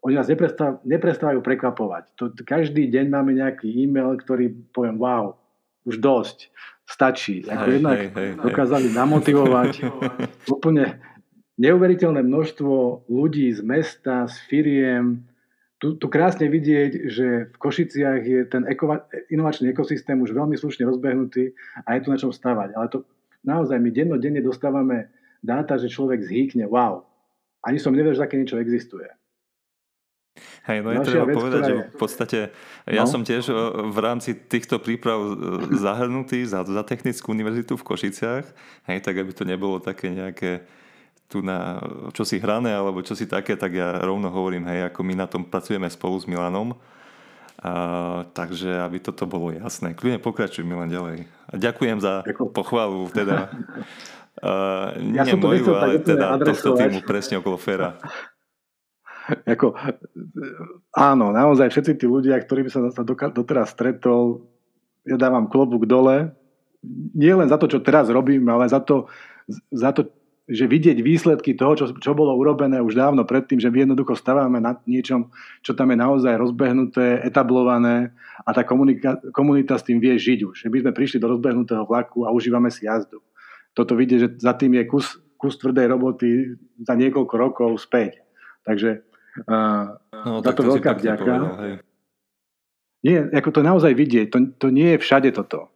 oni 0.02 0.18
nás 0.18 0.26
neprestávajú, 0.82 1.38
prekvapovať. 1.38 2.04
To, 2.18 2.34
každý 2.42 2.90
deň 2.90 3.06
máme 3.06 3.38
nejaký 3.38 3.70
e-mail, 3.70 4.18
ktorý 4.18 4.50
poviem, 4.74 4.98
wow, 4.98 5.38
už 5.86 5.98
dosť, 5.98 6.50
stačí. 6.86 7.46
Ako 7.46 7.68
hej, 7.68 7.74
jednak 7.78 7.98
hej, 7.98 8.08
hej, 8.12 8.30
dokázali 8.38 8.88
hej. 8.90 8.96
namotivovať 8.96 9.72
úplne 10.56 11.02
neuveriteľné 11.60 12.24
množstvo 12.24 13.06
ľudí 13.06 13.52
z 13.52 13.60
mesta, 13.62 14.26
z 14.26 14.36
firiem, 14.48 15.26
tu, 15.82 15.98
tu 15.98 16.06
krásne 16.06 16.46
vidieť, 16.46 16.92
že 17.10 17.26
v 17.50 17.56
Košiciach 17.58 18.22
je 18.22 18.40
ten 18.46 18.62
eko, 18.70 19.02
inovačný 19.34 19.74
ekosystém 19.74 20.14
už 20.22 20.30
veľmi 20.30 20.54
slušne 20.54 20.86
rozbehnutý 20.86 21.58
a 21.82 21.98
je 21.98 22.06
tu 22.06 22.08
na 22.14 22.18
čom 22.22 22.30
stavať. 22.30 22.78
Ale 22.78 22.86
to 22.86 23.02
naozaj 23.42 23.82
my 23.82 23.90
dennodenne 23.90 24.38
dostávame 24.38 25.10
dáta, 25.42 25.74
že 25.82 25.90
človek 25.90 26.22
zhýkne, 26.22 26.70
wow, 26.70 27.02
ani 27.66 27.82
som 27.82 27.90
nevedel, 27.90 28.14
že 28.14 28.22
také 28.22 28.38
niečo 28.38 28.62
existuje. 28.62 29.10
Hej, 30.64 30.80
no 30.80 30.88
je 30.96 31.04
treba 31.04 31.28
vec, 31.28 31.36
povedať, 31.36 31.60
že 31.66 31.74
v 31.92 31.96
podstate 32.00 32.38
ja 32.88 33.04
no? 33.04 33.10
som 33.10 33.20
tiež 33.20 33.52
v 33.92 33.98
rámci 34.00 34.32
týchto 34.32 34.80
príprav 34.80 35.20
e, 35.20 35.32
zahrnutý 35.76 36.48
za, 36.48 36.64
za 36.64 36.82
Technickú 36.86 37.36
univerzitu 37.36 37.76
v 37.76 37.84
Košiciach, 37.84 38.46
hej, 38.88 38.98
tak 39.04 39.14
aby 39.20 39.30
to 39.36 39.44
nebolo 39.44 39.76
také 39.76 40.08
nejaké 40.08 40.64
tu 41.28 41.40
na 41.40 41.80
čo 42.12 42.28
si 42.28 42.36
hrané 42.36 42.72
alebo 42.76 43.00
čo 43.00 43.16
si 43.16 43.24
také, 43.24 43.56
tak 43.56 43.72
ja 43.72 44.00
rovno 44.04 44.28
hovorím, 44.28 44.68
hej, 44.68 44.92
ako 44.92 45.00
my 45.00 45.14
na 45.16 45.26
tom 45.28 45.48
pracujeme 45.48 45.88
spolu 45.88 46.20
s 46.20 46.28
Milanom. 46.28 46.76
A, 47.62 48.26
takže 48.34 48.82
aby 48.82 48.98
toto 48.98 49.22
bolo 49.24 49.54
jasné. 49.54 49.94
Kľudne 49.94 50.18
pokračuj 50.18 50.66
Milan 50.66 50.90
ďalej. 50.90 51.30
A 51.46 51.54
ďakujem 51.54 52.02
za 52.02 52.26
Ďakujem. 52.26 52.52
pochvalu 52.52 53.08
teda. 53.12 53.36
Uh, 54.32 54.96
ja 55.12 55.28
nie 55.28 55.36
moju, 55.36 55.76
ale 55.76 56.00
teda 56.00 56.40
tohto 56.40 56.72
týmu 56.72 57.04
presne 57.04 57.36
okolo 57.38 57.60
Fera. 57.60 58.00
Ako, 59.56 59.74
áno, 60.92 61.32
naozaj 61.32 61.72
všetci 61.72 61.92
tí 62.00 62.06
ľudia, 62.08 62.38
ktorí 62.40 62.66
by 62.66 62.70
sa 62.70 62.80
doteraz 63.32 63.72
stretol, 63.72 64.44
ja 65.02 65.18
dávam 65.18 65.50
klobúk 65.50 65.88
dole, 65.88 66.34
nie 67.14 67.34
len 67.34 67.46
za 67.46 67.58
to, 67.58 67.70
čo 67.70 67.78
teraz 67.82 68.10
robím, 68.10 68.46
ale 68.50 68.66
za 68.66 68.82
to, 68.82 69.06
za 69.70 69.94
to 69.94 70.10
že 70.50 70.66
vidieť 70.66 70.98
výsledky 71.06 71.54
toho, 71.54 71.78
čo, 71.78 71.86
čo 72.02 72.18
bolo 72.18 72.34
urobené 72.34 72.82
už 72.82 72.98
dávno 72.98 73.22
predtým, 73.22 73.62
že 73.62 73.70
my 73.70 73.86
jednoducho 73.86 74.18
stávame 74.18 74.58
na 74.58 74.74
niečom, 74.90 75.30
čo 75.62 75.70
tam 75.70 75.94
je 75.94 76.02
naozaj 76.02 76.34
rozbehnuté, 76.34 77.22
etablované 77.22 78.10
a 78.42 78.50
tá 78.50 78.66
komunika, 78.66 79.22
komunita 79.30 79.78
s 79.78 79.86
tým 79.86 80.02
vie 80.02 80.18
žiť 80.18 80.38
už. 80.42 80.66
Že 80.66 80.68
my 80.68 80.78
sme 80.82 80.92
prišli 80.98 81.18
do 81.22 81.30
rozbehnutého 81.30 81.86
vlaku 81.86 82.26
a 82.26 82.34
užívame 82.34 82.74
si 82.74 82.90
jazdu. 82.90 83.22
Toto 83.70 83.94
vidie, 83.94 84.18
že 84.18 84.34
za 84.42 84.52
tým 84.58 84.74
je 84.76 84.84
kus, 84.90 85.14
kus 85.38 85.54
tvrdej 85.62 85.86
roboty 85.86 86.58
za 86.82 86.98
niekoľko 86.98 87.34
rokov 87.38 87.70
späť. 87.78 88.18
Takže 88.66 89.06
uh, 89.48 89.96
no, 90.24 90.40
za 90.44 90.52
to 90.52 90.62
veľká 90.62 90.92
vďaka. 90.98 91.32
Nie, 93.02 93.26
ako 93.34 93.50
to 93.50 93.60
naozaj 93.66 93.92
vidieť, 93.98 94.30
to, 94.30 94.38
to 94.56 94.68
nie 94.70 94.94
je 94.94 95.02
všade 95.02 95.34
toto. 95.34 95.74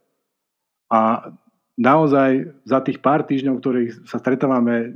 A 0.87 1.31
naozaj 1.75 2.55
za 2.63 2.79
tých 2.79 3.03
pár 3.03 3.27
týždňov, 3.27 3.59
ktorých 3.59 3.91
sa 4.07 4.17
stretávame 4.23 4.95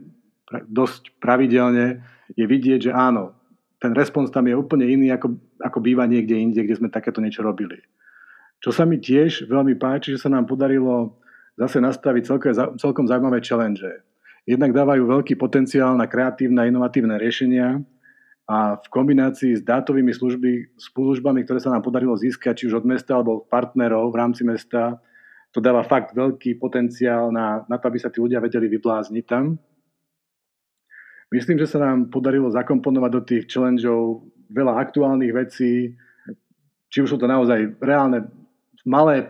dosť 0.72 1.12
pravidelne, 1.20 2.04
je 2.32 2.46
vidieť, 2.48 2.88
že 2.88 2.92
áno, 2.96 3.36
ten 3.82 3.92
respons 3.92 4.32
tam 4.32 4.48
je 4.48 4.56
úplne 4.56 4.88
iný, 4.88 5.12
ako, 5.12 5.36
ako 5.60 5.78
býva 5.84 6.08
niekde 6.08 6.40
inde, 6.40 6.64
kde 6.64 6.80
sme 6.80 6.94
takéto 6.94 7.20
niečo 7.20 7.44
robili. 7.44 7.84
Čo 8.62 8.72
sa 8.72 8.86
mi 8.86 9.02
tiež 9.02 9.50
veľmi 9.50 9.76
páči, 9.76 10.16
že 10.16 10.22
sa 10.22 10.30
nám 10.30 10.46
podarilo 10.46 11.18
zase 11.58 11.82
nastaviť 11.82 12.24
celkom, 12.30 12.52
celkom 12.78 13.06
zaujímavé 13.10 13.42
challenge. 13.42 13.84
Jednak 14.46 14.72
dávajú 14.72 15.04
veľký 15.06 15.34
potenciál 15.36 15.98
na 15.98 16.06
kreatívne 16.06 16.62
a 16.62 16.70
inovatívne 16.70 17.18
riešenia 17.18 17.82
a 18.52 18.76
v 18.76 18.88
kombinácii 18.92 19.56
s 19.56 19.64
dátovými 19.64 20.12
služby, 20.12 20.76
službami, 20.76 21.48
ktoré 21.48 21.64
sa 21.64 21.72
nám 21.72 21.88
podarilo 21.88 22.20
získať 22.20 22.60
či 22.60 22.68
už 22.68 22.84
od 22.84 22.86
mesta 22.86 23.16
alebo 23.16 23.48
partnerov 23.48 24.12
v 24.12 24.20
rámci 24.20 24.44
mesta, 24.44 25.00
to 25.56 25.64
dáva 25.64 25.88
fakt 25.88 26.12
veľký 26.12 26.60
potenciál 26.60 27.32
na, 27.32 27.64
na 27.72 27.80
to, 27.80 27.88
aby 27.88 28.00
sa 28.04 28.12
tí 28.12 28.20
ľudia 28.20 28.44
vedeli 28.44 28.68
vyblázniť 28.68 29.24
tam. 29.24 29.56
Myslím, 31.32 31.64
že 31.64 31.72
sa 31.72 31.80
nám 31.80 32.12
podarilo 32.12 32.52
zakomponovať 32.52 33.12
do 33.16 33.22
tých 33.24 33.48
challengeov 33.48 34.28
veľa 34.52 34.84
aktuálnych 34.84 35.32
vecí, 35.32 35.96
či 36.92 36.98
už 37.00 37.16
sú 37.16 37.18
to 37.24 37.32
naozaj 37.32 37.80
reálne 37.80 38.28
malé, 38.84 39.24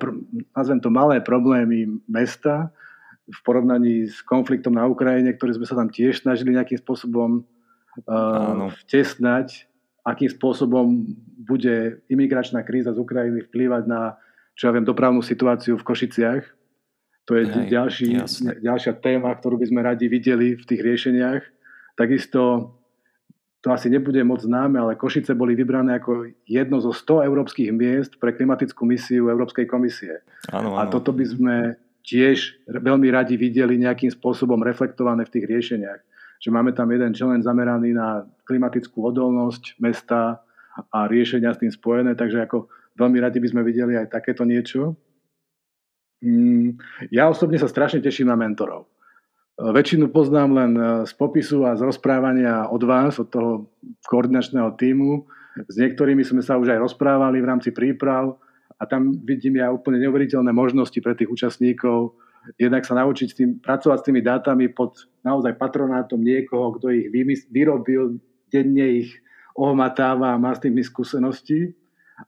nazvem 0.57 0.81
to 0.81 0.89
malé 0.89 1.21
problémy 1.21 1.93
mesta 2.09 2.73
v 3.29 3.37
porovnaní 3.45 4.09
s 4.09 4.25
konfliktom 4.25 4.73
na 4.73 4.89
Ukrajine, 4.89 5.37
ktorý 5.37 5.61
sme 5.61 5.69
sa 5.69 5.77
tam 5.77 5.93
tiež 5.93 6.25
snažili 6.25 6.57
nejakým 6.57 6.81
spôsobom 6.81 7.45
uh, 8.07 8.71
vtesnať, 8.85 9.67
akým 10.01 10.29
spôsobom 10.29 11.05
bude 11.41 12.01
imigračná 12.09 12.65
kríza 12.65 12.93
z 12.95 13.01
Ukrajiny 13.01 13.45
vplývať 13.49 13.83
na, 13.85 14.17
čo 14.57 14.69
ja 14.69 14.73
viem, 14.73 14.85
dopravnú 14.85 15.21
situáciu 15.21 15.77
v 15.77 15.85
Košiciach. 15.85 16.43
To 17.29 17.37
je 17.37 17.43
Hej, 17.45 17.69
ďalší, 17.69 18.05
ďalšia 18.65 18.97
téma, 18.97 19.29
ktorú 19.37 19.61
by 19.61 19.65
sme 19.69 19.81
radi 19.85 20.09
videli 20.09 20.57
v 20.57 20.63
tých 20.65 20.81
riešeniach. 20.81 21.41
Takisto 21.93 22.73
to 23.61 23.69
asi 23.69 23.93
nebude 23.93 24.17
moc 24.25 24.41
známe, 24.41 24.81
ale 24.81 24.97
Košice 24.97 25.37
boli 25.37 25.53
vybrané 25.53 26.01
ako 26.01 26.33
jedno 26.49 26.81
zo 26.81 26.89
100 26.89 27.29
európskych 27.29 27.69
miest 27.69 28.17
pre 28.17 28.33
klimatickú 28.33 28.89
misiu 28.89 29.29
Európskej 29.29 29.69
komisie. 29.69 30.25
Áno, 30.49 30.73
áno. 30.73 30.81
A 30.81 30.89
toto 30.89 31.13
by 31.13 31.25
sme 31.29 31.55
tiež 32.01 32.65
veľmi 32.65 33.13
radi 33.13 33.37
videli 33.37 33.77
nejakým 33.77 34.09
spôsobom 34.09 34.57
reflektované 34.65 35.29
v 35.29 35.33
tých 35.37 35.45
riešeniach. 35.45 36.01
Že 36.41 36.49
máme 36.49 36.73
tam 36.73 36.89
jeden 36.89 37.13
challenge 37.13 37.45
zameraný 37.45 37.93
na 37.93 38.25
klimatickú 38.49 38.97
odolnosť 38.97 39.77
mesta 39.77 40.41
a 40.89 41.05
riešenia 41.05 41.53
s 41.53 41.61
tým 41.61 41.69
spojené, 41.69 42.17
takže 42.17 42.41
ako 42.41 42.65
veľmi 42.97 43.21
radi 43.21 43.37
by 43.37 43.47
sme 43.47 43.61
videli 43.61 43.93
aj 43.93 44.09
takéto 44.09 44.41
niečo. 44.41 44.97
Mm, 46.21 46.81
ja 47.13 47.29
osobne 47.29 47.61
sa 47.61 47.69
strašne 47.69 48.01
teším 48.01 48.29
na 48.29 48.37
mentorov. 48.37 48.89
Väčšinu 49.61 50.09
poznám 50.09 50.49
len 50.57 50.71
e, 50.73 50.81
z 51.05 51.13
popisu 51.13 51.69
a 51.69 51.77
z 51.77 51.85
rozprávania 51.85 52.65
od 52.71 52.81
vás, 52.81 53.21
od 53.21 53.29
toho 53.29 53.69
koordinačného 54.09 54.73
týmu. 54.73 55.29
S 55.69 55.75
niektorými 55.77 56.25
sme 56.25 56.41
sa 56.41 56.57
už 56.57 56.73
aj 56.73 56.81
rozprávali 56.81 57.37
v 57.37 57.49
rámci 57.49 57.69
príprav 57.69 58.33
a 58.81 58.83
tam 58.89 59.13
vidím 59.21 59.61
ja 59.61 59.69
úplne 59.69 60.01
neuveriteľné 60.01 60.49
možnosti 60.49 60.97
pre 60.97 61.13
tých 61.13 61.29
účastníkov. 61.29 62.17
Jednak 62.57 62.83
sa 62.85 62.97
naučiť 62.97 63.27
s 63.29 63.37
tým, 63.37 63.49
pracovať 63.61 63.97
s 64.01 64.05
tými 64.09 64.21
dátami 64.25 64.73
pod 64.73 64.97
naozaj 65.21 65.57
patronátom 65.61 66.17
niekoho, 66.17 66.77
kto 66.77 66.89
ich 66.89 67.07
vyrobil, 67.53 68.17
denne 68.49 69.05
ich 69.05 69.09
ohmatáva 69.53 70.33
a 70.33 70.41
má 70.41 70.51
s 70.55 70.63
tými 70.63 70.81
skúsenosti. 70.81 71.77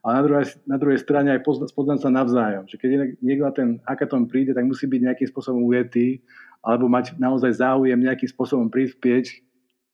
A 0.02 0.18
na 0.18 0.22
druhej, 0.26 0.46
na 0.66 0.76
druhej 0.78 0.98
strane 0.98 1.30
aj 1.30 1.46
poznať 1.46 1.98
sa 2.02 2.10
navzájom. 2.10 2.66
Že 2.66 2.76
keď 2.78 2.88
niekto 3.22 3.44
na 3.46 3.54
ten 3.54 3.68
hackathon 3.86 4.26
príde, 4.26 4.50
tak 4.50 4.66
musí 4.66 4.90
byť 4.90 5.00
nejakým 5.06 5.28
spôsobom 5.30 5.62
ujetý 5.70 6.18
alebo 6.64 6.90
mať 6.90 7.14
naozaj 7.20 7.60
záujem 7.60 8.00
nejakým 8.00 8.26
spôsobom 8.26 8.72
prispieť 8.72 9.44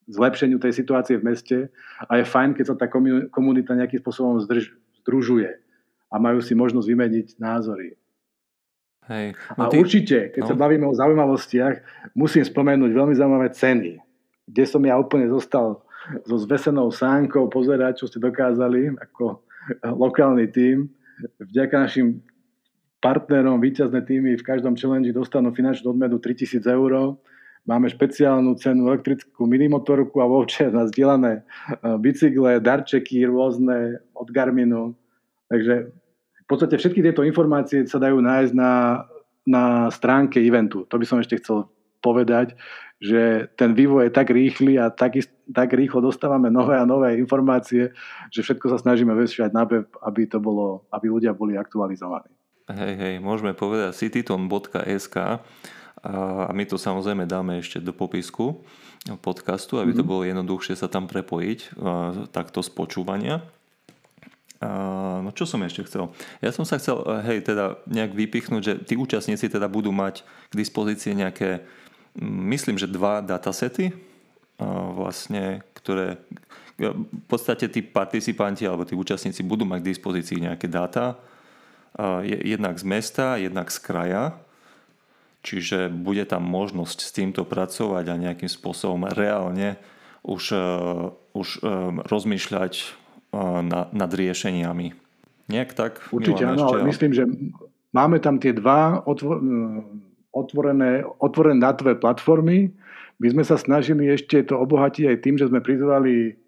zlepšeniu 0.09 0.57
tej 0.57 0.73
situácie 0.73 1.21
v 1.21 1.27
meste 1.27 1.59
a 2.09 2.13
je 2.17 2.25
fajn, 2.25 2.57
keď 2.57 2.65
sa 2.65 2.75
tá 2.79 2.87
komunita 3.31 3.77
nejakým 3.77 4.01
spôsobom 4.01 4.41
združuje 5.05 5.51
a 6.11 6.15
majú 6.19 6.41
si 6.43 6.57
možnosť 6.57 6.87
vymeniť 6.89 7.27
názory. 7.39 8.00
Hej. 9.11 9.35
No 9.59 9.67
a 9.67 9.69
ty... 9.69 9.83
určite, 9.83 10.31
keď 10.31 10.43
no. 10.47 10.49
sa 10.49 10.55
bavíme 10.55 10.87
o 10.87 10.95
zaujímavostiach, 10.95 11.83
musím 12.15 12.47
spomenúť 12.47 12.91
veľmi 12.95 13.15
zaujímavé 13.19 13.51
ceny, 13.51 13.99
kde 14.47 14.65
som 14.65 14.79
ja 14.87 14.95
úplne 14.95 15.27
zostal 15.27 15.83
so 16.25 16.37
zvesenou 16.39 16.95
sánkou 16.95 17.51
pozerať, 17.51 18.03
čo 18.03 18.07
ste 18.07 18.23
dokázali 18.23 18.95
ako 18.97 19.43
lokálny 19.83 20.47
tím. 20.55 20.89
Vďaka 21.43 21.91
našim 21.91 22.25
partnerom 23.03 23.61
víťazné 23.61 24.01
týmy 24.05 24.39
v 24.39 24.47
každom 24.47 24.77
challenge 24.77 25.13
dostanú 25.13 25.53
finančnú 25.53 25.93
odmenu 25.93 26.23
3000 26.23 26.65
eur. 26.65 27.17
Máme 27.69 27.93
špeciálnu 27.93 28.57
cenu 28.57 28.89
elektrickú 28.89 29.45
minimotorku 29.45 30.17
a 30.25 30.31
voucher 30.31 30.73
na 30.73 30.89
zdieľané 30.89 31.33
e, 31.37 31.43
bicykle, 32.01 32.57
darčeky 32.57 33.21
rôzne 33.29 34.01
od 34.17 34.33
Garminu. 34.33 34.97
Takže 35.53 35.93
podstate 36.51 36.75
všetky 36.75 37.01
tieto 37.01 37.23
informácie 37.23 37.87
sa 37.87 38.03
dajú 38.03 38.19
nájsť 38.19 38.53
na, 38.59 39.07
na 39.47 39.87
stránke 39.95 40.43
eventu. 40.43 40.83
To 40.91 40.99
by 40.99 41.07
som 41.07 41.23
ešte 41.23 41.39
chcel 41.39 41.71
povedať, 42.03 42.59
že 43.01 43.49
ten 43.57 43.73
vývoj 43.73 44.09
je 44.09 44.13
tak 44.13 44.29
rýchly 44.29 44.77
a 44.77 44.93
tak, 44.93 45.17
tak 45.49 45.73
rýchlo 45.73 46.05
dostávame 46.05 46.53
nové 46.53 46.77
a 46.77 46.85
nové 46.85 47.17
informácie, 47.17 47.97
že 48.29 48.41
všetko 48.45 48.77
sa 48.77 48.79
snažíme 48.83 49.17
vešať 49.17 49.57
na 49.57 49.65
web, 49.65 49.89
aby, 50.05 50.29
to 50.29 50.37
bolo, 50.37 50.85
aby 50.93 51.09
ľudia 51.09 51.33
boli 51.33 51.57
aktualizovaní. 51.57 52.29
Hej, 52.69 52.95
hej, 53.01 53.15
môžeme 53.25 53.57
povedať 53.57 53.97
cityton.sk 53.97 55.17
a 56.01 56.51
my 56.53 56.65
to 56.65 56.77
samozrejme 56.81 57.29
dáme 57.29 57.61
ešte 57.61 57.81
do 57.81 57.93
popisku 57.93 58.63
podcastu, 59.25 59.81
aby 59.81 59.97
to 59.97 60.05
mhm. 60.05 60.09
bolo 60.09 60.23
jednoduchšie 60.29 60.77
sa 60.77 60.89
tam 60.89 61.09
prepojiť 61.09 61.81
takto 62.37 62.61
z 62.61 62.71
počúvania. 62.73 63.41
No 64.61 65.33
čo 65.33 65.49
som 65.49 65.65
ešte 65.65 65.89
chcel? 65.89 66.13
Ja 66.45 66.53
som 66.53 66.69
sa 66.69 66.77
chcel, 66.77 67.01
hej, 67.25 67.49
teda 67.49 67.81
nejak 67.89 68.13
vypichnúť, 68.13 68.63
že 68.63 68.75
tí 68.85 68.93
účastníci 68.93 69.49
teda 69.49 69.73
budú 69.73 69.89
mať 69.89 70.21
k 70.53 70.55
dispozícii 70.55 71.17
nejaké, 71.17 71.65
myslím, 72.21 72.77
že 72.77 72.85
dva 72.85 73.25
datasety, 73.25 73.97
vlastne, 74.93 75.65
ktoré 75.73 76.21
v 76.77 77.25
podstate 77.29 77.73
tí 77.73 77.81
participanti 77.81 78.69
alebo 78.69 78.85
tí 78.85 78.93
účastníci 78.93 79.45
budú 79.45 79.65
mať 79.65 79.81
k 79.81 79.91
dispozícii 79.97 80.45
nejaké 80.45 80.69
dáta, 80.69 81.17
jednak 82.25 82.77
z 82.77 82.85
mesta, 82.85 83.37
jednak 83.37 83.69
z 83.69 83.79
kraja. 83.81 84.25
Čiže 85.41 85.89
bude 85.89 86.29
tam 86.29 86.45
možnosť 86.45 86.99
s 87.01 87.11
týmto 87.17 87.49
pracovať 87.49 88.13
a 88.13 88.21
nejakým 88.21 88.49
spôsobom 88.49 89.09
reálne 89.09 89.81
už, 90.21 90.53
e, 90.53 90.69
už 91.33 91.49
e, 91.57 91.69
rozmýšľať 92.05 92.73
e, 93.31 93.43
nad 93.71 94.11
riešeniami. 94.11 94.93
Nejak 95.51 95.71
tak? 95.75 95.93
Určite 96.15 96.47
áno, 96.47 96.71
ale 96.71 96.87
myslím, 96.87 97.11
že 97.11 97.27
máme 97.91 98.23
tam 98.23 98.39
tie 98.39 98.55
dva 98.55 99.03
otvorené, 100.31 101.03
otvorené 101.19 101.59
dátové 101.59 101.99
platformy. 101.99 102.71
My 103.19 103.29
sme 103.35 103.43
sa 103.43 103.59
snažili 103.59 104.07
ešte 104.09 104.47
to 104.47 104.57
obohatiť 104.57 105.11
aj 105.11 105.17
tým, 105.27 105.35
že 105.37 105.51
sme 105.51 105.59
prizvali 105.59 106.39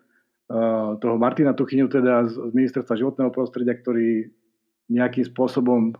toho 1.00 1.16
Martina 1.16 1.56
Tuchyňu 1.56 1.88
teda 1.88 2.28
z 2.28 2.52
Ministerstva 2.52 2.92
životného 2.98 3.30
prostredia, 3.32 3.72
ktorý 3.72 4.28
nejakým 4.92 5.24
spôsobom 5.32 5.96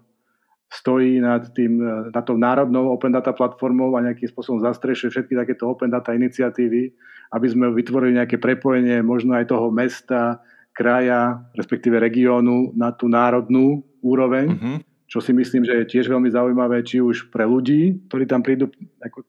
stojí 0.73 1.21
nad, 1.21 1.53
tým, 1.53 1.81
nad 2.13 2.25
tou 2.25 2.37
národnou 2.41 2.93
Open 2.93 3.13
Data 3.13 3.33
platformou 3.33 3.93
a 3.97 4.05
nejakým 4.05 4.29
spôsobom 4.29 4.65
zastrešuje 4.65 5.13
všetky 5.13 5.37
takéto 5.37 5.69
Open 5.69 5.93
Data 5.93 6.17
iniciatívy, 6.17 6.93
aby 7.33 7.47
sme 7.49 7.73
vytvorili 7.73 8.17
nejaké 8.17 8.41
prepojenie 8.41 9.05
možno 9.05 9.37
aj 9.37 9.53
toho 9.53 9.69
mesta, 9.69 10.41
kraja, 10.73 11.45
respektíve 11.57 12.01
regiónu 12.01 12.73
na 12.73 12.91
tú 12.93 13.07
národnú 13.07 13.85
úroveň, 14.01 14.47
mm-hmm. 14.53 14.77
čo 15.07 15.21
si 15.21 15.37
myslím, 15.37 15.63
že 15.69 15.85
je 15.85 15.91
tiež 15.97 16.09
veľmi 16.09 16.33
zaujímavé, 16.33 16.83
či 16.83 16.99
už 16.99 17.29
pre 17.29 17.45
ľudí, 17.45 18.09
ktorí 18.09 18.25
tam 18.25 18.41
prídu 18.41 18.73
ako 18.99 19.19
uh, 19.21 19.27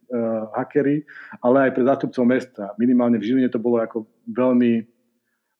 hakery, 0.56 1.04
ale 1.44 1.70
aj 1.70 1.72
pre 1.76 1.84
zástupcov 1.84 2.24
mesta. 2.24 2.64
Minimálne 2.80 3.20
v 3.20 3.28
Žiline 3.28 3.52
to 3.52 3.60
bolo 3.60 3.84
ako 3.84 4.08
veľmi, 4.32 4.88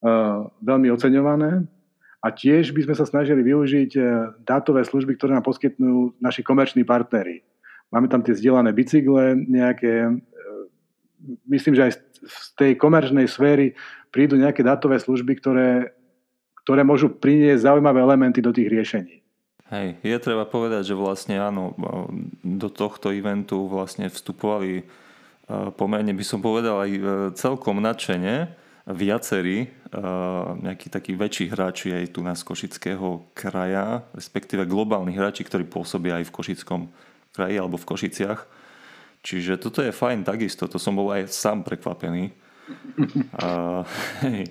uh, 0.08 0.48
veľmi 0.64 0.88
oceňované. 0.90 1.68
A 2.24 2.32
tiež 2.32 2.72
by 2.72 2.88
sme 2.88 2.96
sa 2.96 3.04
snažili 3.04 3.44
využiť 3.44 3.92
e, 4.00 4.02
dátové 4.48 4.88
služby, 4.88 5.20
ktoré 5.20 5.36
nám 5.36 5.44
poskytnú 5.44 6.16
naši 6.24 6.40
komerční 6.40 6.88
partnery. 6.88 7.44
Máme 7.92 8.08
tam 8.08 8.24
tie 8.24 8.32
zdieľané 8.32 8.72
bicykle, 8.72 9.36
nejaké, 9.36 10.08
e, 10.08 10.12
myslím, 11.52 11.76
že 11.76 11.84
aj 11.84 11.94
z 12.24 12.48
tej 12.56 12.72
komerčnej 12.80 13.28
sféry 13.28 13.76
prídu 14.14 14.38
nejaké 14.38 14.62
dátové 14.62 15.02
služby, 15.02 15.42
ktoré, 15.42 15.92
ktoré 16.62 16.86
môžu 16.86 17.10
priniesť 17.10 17.66
zaujímavé 17.66 18.06
elementy 18.06 18.40
do 18.40 18.54
tých 18.54 18.70
riešení. 18.70 19.26
Hej, 19.74 19.98
je 20.06 20.18
treba 20.22 20.46
povedať, 20.46 20.94
že 20.94 20.96
vlastne 20.96 21.42
áno, 21.42 21.74
do 22.46 22.70
tohto 22.70 23.10
eventu 23.10 23.66
vlastne 23.66 24.06
vstupovali 24.06 24.72
e, 24.80 24.84
pomerne 25.74 26.14
by 26.14 26.22
som 26.22 26.46
povedal 26.46 26.86
aj 26.86 26.92
celkom 27.34 27.82
nadšene 27.82 28.54
viacerí 28.84 29.72
nejakí 30.60 30.90
takí 30.90 31.14
väčší 31.14 31.54
hráči 31.54 31.94
aj 31.94 32.18
tu 32.18 32.20
na 32.26 32.34
z 32.34 32.44
Košického 32.44 33.32
kraja, 33.38 34.04
respektíve 34.12 34.66
globálni 34.66 35.14
hráči, 35.14 35.46
ktorí 35.46 35.70
pôsobia 35.70 36.20
aj 36.20 36.28
v 36.28 36.36
Košickom 36.36 36.82
kraji 37.32 37.56
alebo 37.62 37.78
v 37.78 37.88
Košiciach. 37.88 38.42
Čiže 39.24 39.62
toto 39.62 39.80
je 39.80 39.96
fajn 39.96 40.28
takisto, 40.28 40.68
to 40.68 40.82
som 40.82 40.98
bol 40.98 41.14
aj 41.16 41.32
sám 41.32 41.64
prekvapený. 41.64 42.34
A, 43.36 43.84
hej. 44.24 44.48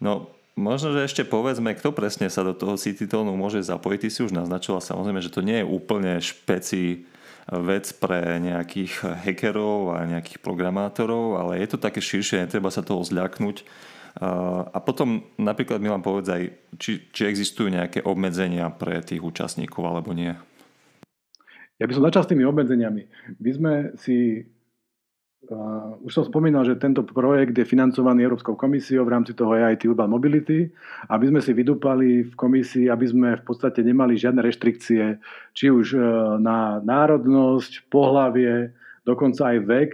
No, 0.00 0.32
možno, 0.56 0.92
že 0.96 1.04
ešte 1.08 1.22
povedzme, 1.24 1.76
kto 1.76 1.92
presne 1.92 2.32
sa 2.32 2.44
do 2.44 2.56
toho 2.56 2.80
CityTonu 2.80 3.32
môže 3.36 3.60
zapojiť. 3.64 3.98
Ty 4.04 4.08
si 4.12 4.20
už 4.24 4.32
naznačila 4.32 4.80
samozrejme, 4.80 5.20
že 5.20 5.32
to 5.32 5.44
nie 5.44 5.60
je 5.60 5.68
úplne 5.68 6.20
špeci 6.20 7.08
vec 7.46 7.86
pre 8.02 8.42
nejakých 8.42 9.22
hackerov 9.22 9.94
a 9.94 10.02
nejakých 10.02 10.42
programátorov, 10.42 11.38
ale 11.38 11.62
je 11.62 11.68
to 11.70 11.78
také 11.78 12.02
širšie, 12.02 12.42
netreba 12.42 12.74
sa 12.74 12.82
toho 12.82 13.06
zľaknúť. 13.06 13.62
A 14.72 14.78
potom 14.80 15.28
napríklad 15.36 15.78
mi 15.78 15.92
vám 15.92 16.00
povedz 16.00 16.26
aj, 16.32 16.42
či, 16.80 17.04
či 17.12 17.28
existujú 17.28 17.68
nejaké 17.68 18.00
obmedzenia 18.02 18.72
pre 18.72 19.04
tých 19.04 19.20
účastníkov 19.20 19.84
alebo 19.84 20.16
nie. 20.16 20.32
Ja 21.76 21.84
by 21.84 21.92
som 21.92 22.08
začal 22.08 22.24
s 22.24 22.30
tými 22.32 22.48
obmedzeniami. 22.48 23.02
My 23.36 23.50
sme 23.52 23.72
si 24.00 24.48
Už 26.02 26.10
som 26.10 26.24
spomínal, 26.26 26.66
že 26.66 26.74
tento 26.74 27.06
projekt 27.06 27.54
je 27.54 27.62
financovaný 27.62 28.26
Európskou 28.26 28.58
komisiou 28.58 29.06
v 29.06 29.14
rámci 29.14 29.30
toho 29.30 29.54
EIT 29.54 29.86
Urban 29.86 30.10
Mobility, 30.10 30.66
aby 31.06 31.24
sme 31.30 31.38
si 31.38 31.54
vydúpali 31.54 32.26
v 32.26 32.32
komisii, 32.34 32.90
aby 32.90 33.06
sme 33.06 33.28
v 33.38 33.44
podstate 33.46 33.86
nemali 33.86 34.18
žiadne 34.18 34.42
reštrikcie, 34.42 35.22
či 35.54 35.66
už 35.70 35.86
uh, 35.94 36.02
na 36.42 36.82
národnosť, 36.82 37.86
pohlavie, 37.86 38.74
dokonca 39.06 39.54
aj 39.54 39.58
vek. 39.62 39.90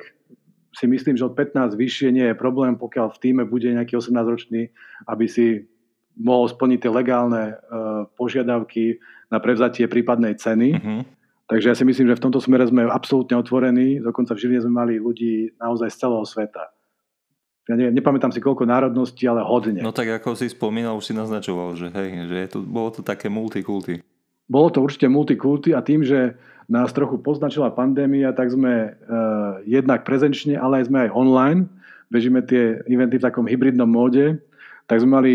Si 0.73 0.89
myslím, 0.89 1.21
že 1.21 1.29
od 1.29 1.37
15 1.37 1.77
vyššie 1.77 2.09
nie 2.17 2.27
je 2.33 2.37
problém, 2.37 2.81
pokiaľ 2.81 3.13
v 3.13 3.21
týme 3.21 3.43
bude 3.45 3.69
nejaký 3.69 4.01
18-ročný, 4.01 4.73
aby 5.05 5.27
si 5.29 5.69
mohol 6.17 6.49
splniť 6.49 6.79
tie 6.81 6.93
legálne 6.93 7.45
uh, 7.61 8.09
požiadavky 8.17 8.97
na 9.29 9.37
prevzatie 9.37 9.85
prípadnej 9.85 10.41
ceny. 10.41 10.69
Uh-huh 10.81 11.05
Takže 11.51 11.67
ja 11.73 11.77
si 11.77 11.85
myslím, 11.85 12.09
že 12.11 12.19
v 12.19 12.25
tomto 12.29 12.41
smere 12.41 12.65
sme 12.65 12.87
absolútne 12.87 13.37
otvorení. 13.37 13.99
Dokonca 13.99 14.33
v 14.33 14.41
Žiline 14.41 14.63
sme 14.63 14.75
mali 14.75 14.95
ľudí 14.97 15.59
naozaj 15.59 15.91
z 15.91 15.97
celého 16.07 16.25
sveta. 16.25 16.71
Ja 17.71 17.79
neviem, 17.79 17.95
nepamätám 17.95 18.35
si 18.35 18.43
koľko 18.43 18.67
národností, 18.67 19.23
ale 19.31 19.47
hodne. 19.47 19.87
No 19.87 19.95
tak 19.95 20.11
ako 20.11 20.35
si 20.35 20.51
spomínal, 20.51 20.99
už 20.99 21.13
si 21.13 21.15
naznačoval, 21.15 21.79
že 21.79 21.95
hej, 21.95 22.27
že 22.27 22.37
je 22.37 22.49
to, 22.51 22.59
bolo 22.59 22.91
to 22.91 23.07
také 23.07 23.31
multikulty. 23.31 24.03
Bolo 24.51 24.69
to 24.75 24.83
určite 24.83 25.07
multikulty 25.07 25.71
a 25.71 25.79
tým, 25.79 26.03
že 26.03 26.35
nás 26.67 26.91
trochu 26.91 27.23
poznačila 27.23 27.71
pandémia, 27.71 28.35
tak 28.35 28.51
sme 28.51 28.91
uh, 28.91 29.63
jednak 29.63 30.03
prezenčne, 30.03 30.59
ale 30.59 30.83
aj 30.83 30.91
sme 30.91 30.99
aj 31.07 31.11
online. 31.15 31.61
Bežíme 32.11 32.43
tie 32.43 32.83
eventy 32.91 33.23
v 33.23 33.27
takom 33.31 33.47
hybridnom 33.47 33.87
móde. 33.89 34.43
Tak 34.91 34.99
sme 34.99 35.11
mali 35.23 35.33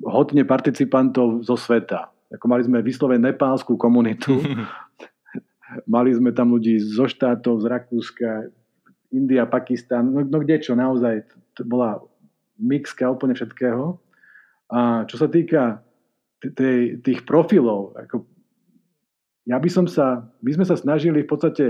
hodne 0.00 0.42
participantov 0.48 1.44
zo 1.44 1.60
sveta. 1.60 2.08
Ako 2.30 2.46
mali 2.46 2.62
sme 2.64 2.80
vyslovene 2.80 3.34
nepálskú 3.34 3.76
komunitu, 3.76 4.40
Mali 5.86 6.10
sme 6.14 6.34
tam 6.34 6.54
ľudí 6.54 6.78
zo 6.82 7.06
štátov, 7.06 7.62
z 7.62 7.66
Rakúska, 7.70 8.30
India, 9.10 9.46
Pakistan, 9.46 10.10
no, 10.10 10.22
no 10.22 10.38
kde 10.42 10.62
čo, 10.62 10.78
naozaj, 10.78 11.26
to 11.54 11.66
bola 11.66 11.98
mixka 12.58 13.10
úplne 13.10 13.34
všetkého. 13.34 13.98
A 14.70 15.02
čo 15.10 15.16
sa 15.18 15.26
týka 15.26 15.82
tej, 16.38 17.02
tých 17.02 17.26
profilov, 17.26 17.94
ako 17.98 18.22
ja 19.50 19.58
by 19.58 19.70
som 19.72 19.90
sa, 19.90 20.30
my 20.44 20.50
sme 20.54 20.66
sa 20.68 20.78
snažili 20.78 21.26
v 21.26 21.30
podstate 21.30 21.64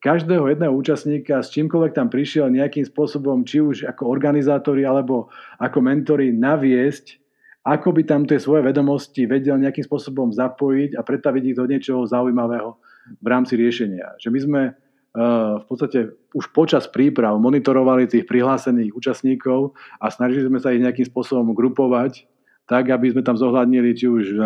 každého 0.00 0.48
jedného 0.48 0.72
účastníka 0.72 1.44
s 1.44 1.52
čímkoľvek 1.52 1.92
tam 1.92 2.08
prišiel 2.08 2.48
nejakým 2.48 2.86
spôsobom, 2.88 3.44
či 3.44 3.60
už 3.60 3.84
ako 3.84 4.08
organizátori 4.08 4.88
alebo 4.88 5.28
ako 5.60 5.78
mentori 5.84 6.32
naviesť, 6.32 7.20
ako 7.66 7.92
by 7.92 8.02
tam 8.06 8.22
tie 8.24 8.38
svoje 8.38 8.62
vedomosti 8.64 9.26
vedel 9.26 9.58
nejakým 9.58 9.84
spôsobom 9.84 10.30
zapojiť 10.32 10.96
a 10.96 11.02
pretaviť 11.02 11.42
ich 11.44 11.56
do 11.58 11.66
niečoho 11.66 12.06
zaujímavého 12.06 12.78
v 13.22 13.26
rámci 13.26 13.54
riešenia. 13.54 14.18
Že 14.18 14.28
my 14.30 14.38
sme 14.42 14.62
eh, 14.70 15.52
v 15.62 15.64
podstate 15.66 16.12
už 16.34 16.50
počas 16.52 16.90
príprav 16.90 17.38
monitorovali 17.38 18.10
tých 18.10 18.26
prihlásených 18.26 18.92
účastníkov 18.92 19.74
a 20.02 20.10
snažili 20.10 20.46
sme 20.46 20.58
sa 20.58 20.74
ich 20.74 20.82
nejakým 20.82 21.06
spôsobom 21.08 21.54
grupovať, 21.54 22.26
tak 22.66 22.90
aby 22.90 23.14
sme 23.14 23.22
tam 23.22 23.38
zohľadnili 23.38 23.90
či 23.94 24.06
už, 24.10 24.24
eh, 24.34 24.40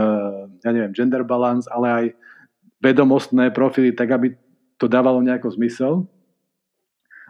ja 0.61 0.71
neviem, 0.71 0.93
gender 0.93 1.25
balance, 1.25 1.67
ale 1.73 1.87
aj 1.89 2.07
vedomostné 2.81 3.53
profily, 3.53 3.93
tak 3.93 4.09
aby 4.13 4.33
to 4.81 4.89
dávalo 4.89 5.21
nejako 5.21 5.53
zmysel. 5.53 6.09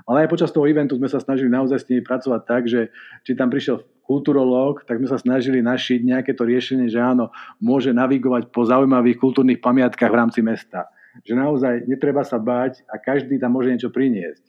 Ale 0.09 0.25
aj 0.25 0.33
počas 0.33 0.51
toho 0.51 0.65
eventu 0.65 0.97
sme 0.97 1.11
sa 1.11 1.21
snažili 1.21 1.53
naozaj 1.53 1.79
s 1.85 1.89
nimi 1.93 2.01
pracovať 2.01 2.41
tak, 2.49 2.63
že 2.67 2.89
či 3.27 3.37
tam 3.37 3.53
prišiel 3.53 3.85
kulturológ, 4.07 4.83
tak 4.89 4.99
sme 4.99 5.07
sa 5.07 5.21
snažili 5.21 5.63
našiť 5.63 6.03
nejaké 6.03 6.33
to 6.35 6.43
riešenie, 6.43 6.91
že 6.91 6.99
áno, 6.99 7.31
môže 7.63 7.95
navigovať 7.95 8.51
po 8.51 8.67
zaujímavých 8.67 9.21
kultúrnych 9.21 9.63
pamiatkách 9.63 10.11
v 10.11 10.19
rámci 10.19 10.41
mesta 10.41 10.91
že 11.27 11.35
naozaj 11.35 11.87
netreba 11.91 12.23
sa 12.23 12.39
báť 12.39 12.83
a 12.87 12.97
každý 12.97 13.37
tam 13.37 13.57
môže 13.57 13.71
niečo 13.73 13.91
priniesť. 13.91 14.45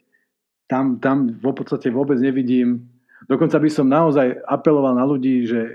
Tam, 0.69 1.01
tam 1.03 1.27
v 1.35 1.51
podstate 1.51 1.91
vôbec 1.91 2.15
nevidím, 2.21 2.87
dokonca 3.27 3.59
by 3.59 3.69
som 3.69 3.91
naozaj 3.91 4.39
apeloval 4.47 4.95
na 4.95 5.03
ľudí, 5.03 5.43
že 5.43 5.59
e, 5.59 5.73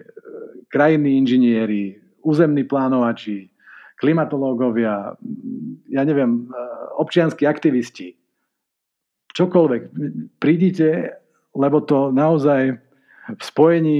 krajinní 0.73 1.21
inžinieri, 1.21 2.01
územní 2.25 2.65
plánovači, 2.65 3.53
klimatológovia, 4.01 5.13
ja 5.93 6.03
neviem, 6.05 6.49
e, 6.49 6.57
občianskí 6.97 7.45
aktivisti, 7.45 8.17
čokoľvek, 9.37 9.83
prídite, 10.41 11.13
lebo 11.53 11.85
to 11.85 12.09
naozaj 12.09 12.81
v 13.27 13.43
spojení 13.43 13.99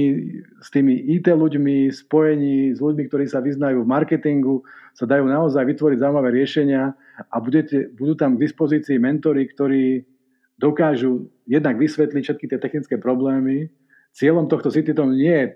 s 0.63 0.71
tými 0.71 0.95
IT 1.19 1.27
ľuďmi, 1.27 1.91
spojení 1.91 2.71
s 2.71 2.79
ľuďmi, 2.79 3.03
ktorí 3.11 3.25
sa 3.27 3.43
vyznajú 3.43 3.83
v 3.83 3.91
marketingu, 3.91 4.63
sa 4.95 5.03
dajú 5.03 5.27
naozaj 5.27 5.67
vytvoriť 5.67 5.99
zaujímavé 5.99 6.31
riešenia 6.31 6.95
a 7.27 7.35
budete, 7.43 7.91
budú 7.91 8.15
tam 8.15 8.39
k 8.39 8.47
dispozícii 8.47 8.95
mentory, 8.95 9.51
ktorí 9.51 10.07
dokážu 10.55 11.27
jednak 11.43 11.75
vysvetliť 11.75 12.23
všetky 12.23 12.45
tie 12.47 12.59
technické 12.59 12.95
problémy. 12.95 13.67
Cieľom 14.15 14.47
tohto 14.47 14.71
CityTom 14.71 15.11
nie 15.11 15.35
je 15.35 15.47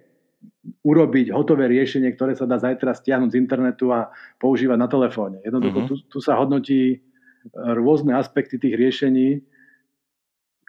urobiť 0.83 1.31
hotové 1.31 1.71
riešenie, 1.71 2.11
ktoré 2.13 2.35
sa 2.35 2.43
dá 2.43 2.59
zajtra 2.59 2.91
stiahnuť 2.91 3.33
z 3.33 3.39
internetu 3.39 3.95
a 3.95 4.11
používať 4.35 4.77
na 4.77 4.89
telefóne. 4.91 5.37
Jednoducho 5.47 5.79
uh-huh. 5.85 5.89
tu, 5.89 5.95
tu 6.11 6.17
sa 6.19 6.37
hodnotí 6.37 7.01
rôzne 7.55 8.13
aspekty 8.13 8.61
tých 8.61 8.77
riešení, 8.77 9.41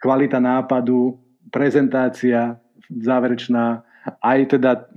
kvalita 0.00 0.40
nápadu, 0.40 1.20
prezentácia, 1.52 2.61
záverečná, 2.90 3.84
aj 4.22 4.58
teda 4.58 4.88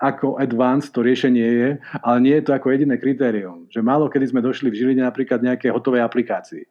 ako 0.00 0.40
advanced 0.40 0.92
to 0.92 1.04
riešenie 1.04 1.48
je, 1.48 1.70
ale 2.00 2.16
nie 2.24 2.34
je 2.40 2.44
to 2.48 2.52
ako 2.56 2.72
jediné 2.72 2.96
kritérium. 2.96 3.68
Že 3.68 3.84
málo 3.84 4.08
kedy 4.08 4.32
sme 4.32 4.40
došli 4.40 4.72
v 4.72 4.78
Žiline 4.78 5.04
napríklad 5.04 5.44
nejaké 5.44 5.68
hotovej 5.68 6.00
aplikácii. 6.00 6.64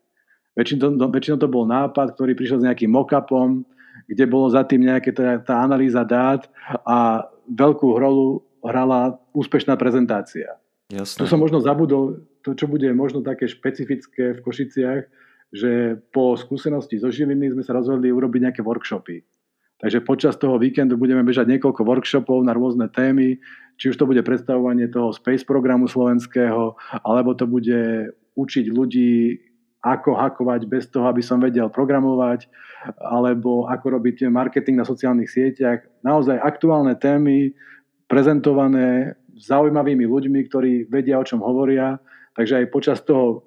Väčšinou 0.57 0.97
to, 0.97 1.05
väčšinou 1.11 1.37
to 1.37 1.51
bol 1.51 1.69
nápad, 1.69 2.15
ktorý 2.17 2.33
prišiel 2.33 2.63
s 2.63 2.65
nejakým 2.65 2.89
mockupom, 2.89 3.61
kde 4.09 4.25
bolo 4.25 4.49
za 4.49 4.65
tým 4.65 4.87
nejaká 4.87 5.11
tá, 5.13 5.37
tá 5.43 5.55
analýza 5.61 6.01
dát 6.01 6.49
a 6.87 7.29
veľkú 7.45 7.93
rolu 7.99 8.41
hrala 8.65 9.21
úspešná 9.37 9.77
prezentácia. 9.77 10.57
Jasné. 10.89 11.17
Tu 11.21 11.23
som 11.29 11.41
možno 11.41 11.61
zabudol 11.61 12.25
to, 12.41 12.53
čo 12.53 12.65
bude 12.69 12.89
možno 12.93 13.21
také 13.21 13.49
špecifické 13.49 14.37
v 14.37 14.43
Košiciach, 14.45 15.01
že 15.53 16.01
po 16.09 16.33
skúsenosti 16.37 16.97
zo 16.97 17.09
Žiliny 17.09 17.53
sme 17.53 17.63
sa 17.65 17.77
rozhodli 17.77 18.09
urobiť 18.09 18.49
nejaké 18.49 18.61
workshopy. 18.65 19.21
Takže 19.83 19.99
počas 20.07 20.39
toho 20.39 20.55
víkendu 20.55 20.95
budeme 20.95 21.21
bežať 21.21 21.51
niekoľko 21.51 21.81
workshopov 21.83 22.39
na 22.47 22.55
rôzne 22.55 22.87
témy, 22.87 23.39
či 23.75 23.91
už 23.91 23.99
to 23.99 24.07
bude 24.07 24.23
predstavovanie 24.23 24.87
toho 24.87 25.11
space 25.11 25.43
programu 25.43 25.91
slovenského, 25.91 26.79
alebo 27.03 27.35
to 27.35 27.43
bude 27.43 28.11
učiť 28.39 28.65
ľudí, 28.71 29.39
ako 29.85 30.17
hakovať 30.17 30.65
bez 30.65 30.89
toho, 30.89 31.05
aby 31.05 31.21
som 31.21 31.37
vedel 31.37 31.69
programovať, 31.69 32.49
alebo 32.97 33.69
ako 33.69 34.01
robiť 34.01 34.31
marketing 34.33 34.81
na 34.81 34.85
sociálnych 34.87 35.29
sieťach. 35.29 35.85
Naozaj 36.01 36.41
aktuálne 36.41 36.97
témy 36.97 37.53
prezentované 38.09 39.13
zaujímavými 39.37 40.07
ľuďmi, 40.09 40.39
ktorí 40.49 40.71
vedia, 40.89 41.21
o 41.21 41.27
čom 41.27 41.43
hovoria. 41.43 42.01
Takže 42.33 42.65
aj 42.65 42.73
počas 42.73 42.97
toho 43.05 43.45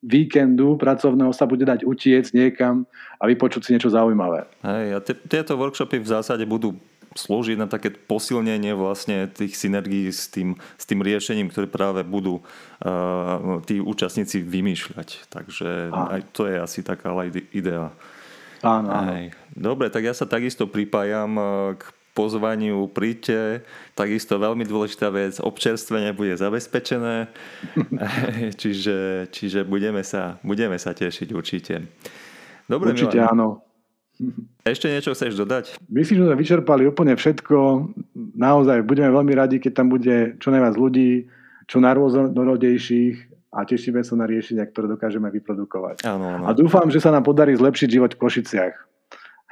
víkendu 0.00 0.80
pracovného 0.80 1.32
sa 1.36 1.44
bude 1.44 1.62
dať 1.62 1.84
utiec 1.84 2.32
niekam 2.32 2.88
a 3.20 3.28
vypočuť 3.28 3.62
si 3.62 3.70
niečo 3.76 3.92
zaujímavé. 3.92 4.48
Hej, 4.64 4.86
a 4.96 4.98
tieto 5.04 5.54
workshopy 5.54 6.00
v 6.00 6.08
zásade 6.08 6.44
budú 6.48 6.74
slúžiť 7.16 7.56
na 7.56 7.66
také 7.66 7.88
posilnenie 7.90 8.76
vlastne 8.76 9.24
tých 9.26 9.56
synergií 9.56 10.12
s 10.12 10.28
tým, 10.28 10.54
s 10.76 10.84
tým 10.84 11.00
riešením, 11.00 11.48
ktoré 11.48 11.66
práve 11.66 12.04
budú 12.04 12.44
uh, 12.44 13.58
tí 13.64 13.80
účastníci 13.80 14.44
vymýšľať. 14.44 15.32
Takže 15.32 15.90
Áno. 15.90 16.12
aj 16.12 16.20
to 16.36 16.44
je 16.44 16.56
asi 16.60 16.84
taká 16.84 17.16
idea. 17.56 17.88
Áno, 18.60 18.88
áno. 18.92 19.32
Dobre, 19.56 19.88
tak 19.88 20.04
ja 20.04 20.12
sa 20.12 20.28
takisto 20.28 20.68
pripájam 20.68 21.32
uh, 21.36 21.72
k 21.76 21.95
pozvaniu 22.16 22.88
príďte. 22.88 23.60
Takisto 23.92 24.40
veľmi 24.40 24.64
dôležitá 24.64 25.12
vec, 25.12 25.36
občerstvenie 25.36 26.16
bude 26.16 26.32
zabezpečené, 26.40 27.28
čiže, 28.60 29.28
čiže 29.28 29.68
budeme, 29.68 30.00
sa, 30.00 30.40
budeme 30.40 30.80
sa 30.80 30.96
tešiť 30.96 31.28
určite. 31.36 31.84
Dobre, 32.64 32.96
určite 32.96 33.20
Milan. 33.20 33.32
áno. 33.36 33.48
Ešte 34.64 34.88
niečo 34.88 35.12
chceš 35.12 35.36
dodať? 35.36 35.76
Myslím, 35.92 36.24
že 36.24 36.26
sme 36.32 36.40
vyčerpali 36.40 36.88
úplne 36.88 37.12
všetko. 37.12 37.56
Naozaj 38.40 38.88
budeme 38.88 39.12
veľmi 39.12 39.36
radi, 39.36 39.60
keď 39.60 39.72
tam 39.76 39.92
bude 39.92 40.40
čo 40.40 40.48
najviac 40.48 40.72
ľudí, 40.72 41.28
čo 41.68 41.84
najrôznorodejších 41.84 43.36
a 43.52 43.64
tešíme 43.68 44.00
sa 44.00 44.16
na 44.16 44.24
riešenia, 44.24 44.64
ktoré 44.68 44.88
dokážeme 44.88 45.28
vyprodukovať. 45.28 46.08
Áno, 46.08 46.40
áno. 46.40 46.44
A 46.48 46.56
dúfam, 46.56 46.88
že 46.88 47.00
sa 47.00 47.12
nám 47.12 47.28
podarí 47.28 47.52
zlepšiť 47.56 47.88
život 47.92 48.10
v 48.16 48.20
Košiciach 48.24 48.74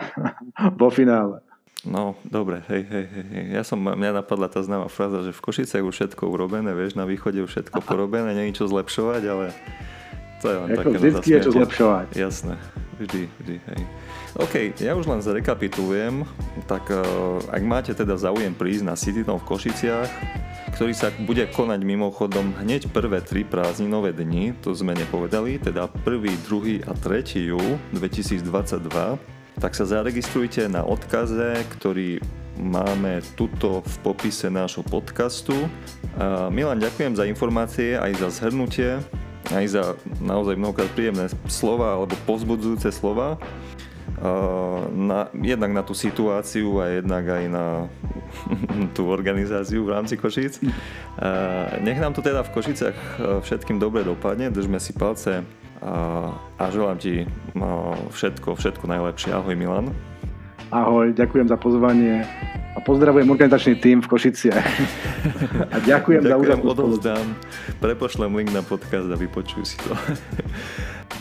vo 0.81 0.89
finále. 0.89 1.45
No, 1.85 2.17
dobre, 2.25 2.65
hej, 2.73 2.83
hej, 2.89 3.07
hej. 3.13 3.45
Ja 3.53 3.63
som, 3.63 3.77
mňa 3.77 4.25
napadla 4.25 4.49
tá 4.49 4.65
známa 4.65 4.89
fráza, 4.89 5.21
že 5.21 5.37
v 5.37 5.41
Košice 5.45 5.81
je 5.81 5.85
už 5.85 5.93
všetko 5.93 6.33
urobené, 6.33 6.73
vieš, 6.73 6.97
na 6.97 7.05
východe 7.05 7.45
už 7.45 7.53
všetko 7.53 7.85
porobené, 7.89 8.33
není 8.33 8.57
čo 8.57 8.65
zlepšovať, 8.65 9.23
ale 9.29 9.53
to 10.41 10.47
je 10.49 10.57
len 10.57 10.69
Ako 10.73 10.81
také 10.81 10.97
vždycky 10.97 11.29
je 11.29 11.41
čo 11.45 11.53
zlepšovať. 11.53 12.07
Jasné, 12.17 12.57
vždy, 12.97 13.23
vždy, 13.29 13.57
hej. 13.61 13.83
OK, 14.35 14.55
ja 14.83 14.99
už 14.99 15.07
len 15.07 15.21
zrekapitulujem, 15.23 16.27
tak 16.67 16.89
uh, 16.91 17.39
ak 17.53 17.63
máte 17.63 17.93
teda 17.95 18.19
záujem 18.19 18.51
prísť 18.51 18.83
na 18.83 18.99
City 18.99 19.23
v 19.23 19.31
Košiciach, 19.31 20.11
ktorý 20.75 20.91
sa 20.91 21.15
bude 21.23 21.47
konať 21.55 21.87
mimochodom 21.87 22.51
hneď 22.59 22.91
prvé 22.91 23.23
tri 23.23 23.47
prázdninové 23.47 24.11
dni, 24.11 24.59
to 24.59 24.75
sme 24.75 24.91
nepovedali, 24.99 25.63
teda 25.63 25.87
1., 26.03 26.51
2. 26.51 26.83
a 26.83 26.93
3. 26.99 27.47
júl 27.47 27.79
2022, 27.95 29.34
tak 29.61 29.73
sa 29.79 29.87
zaregistrujte 29.87 30.67
na 30.67 30.83
odkaze, 30.83 31.63
ktorý 31.79 32.19
máme 32.59 33.23
tuto 33.35 33.83
v 33.83 33.95
popise 34.03 34.47
nášho 34.51 34.87
podcastu. 34.87 35.55
Milan, 36.51 36.79
ďakujem 36.79 37.19
za 37.19 37.27
informácie 37.27 37.99
aj 37.99 38.13
za 38.19 38.29
zhrnutie, 38.31 39.03
aj 39.51 39.65
za 39.67 39.85
naozaj 40.23 40.55
mnohokrát 40.55 40.91
príjemné 40.95 41.27
slova 41.51 41.99
alebo 41.99 42.15
pozbudzujúce 42.27 42.95
slova. 42.95 43.39
Na, 44.95 45.27
jednak 45.35 45.75
na 45.75 45.83
tú 45.83 45.93
situáciu 45.93 46.79
a 46.79 47.03
jednak 47.03 47.25
aj 47.27 47.45
na 47.51 47.67
tú 48.97 49.11
organizáciu 49.11 49.83
v 49.83 49.93
rámci 49.99 50.15
Košíc. 50.15 50.63
Nech 51.83 51.99
nám 51.99 52.15
to 52.15 52.23
teda 52.23 52.47
v 52.47 52.53
Košicách 52.55 52.97
všetkým 53.43 53.83
dobre 53.83 54.07
dopadne, 54.07 54.55
držme 54.55 54.79
si 54.79 54.95
palce 54.95 55.43
a 55.85 56.65
želám 56.73 56.97
ti 56.97 57.29
všetko, 58.11 58.57
všetko 58.57 58.85
najlepšie. 58.89 59.37
Ahoj 59.37 59.53
Milan. 59.53 59.93
Ahoj, 60.73 61.13
ďakujem 61.15 61.47
za 61.47 61.61
pozvanie 61.61 62.25
a 62.75 62.83
pozdravujem 62.83 63.31
organizačný 63.31 63.79
tým 63.79 64.03
v 64.03 64.11
Košiciach. 64.11 64.71
A 65.71 65.77
ďakujem, 65.85 66.27
ďakujem 66.27 66.61
za 66.65 66.67
odovzdám. 66.67 67.27
Prepošlem 67.79 68.33
link 68.35 68.51
na 68.51 68.65
podcast 68.65 69.07
a 69.07 69.15
vypočuj 69.15 69.63
si 69.63 69.77
to. 69.85 69.95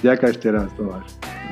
Ďakujem 0.01 0.31
ešte 0.33 0.47
raz, 0.49 0.73
Tomáš. 0.73 1.05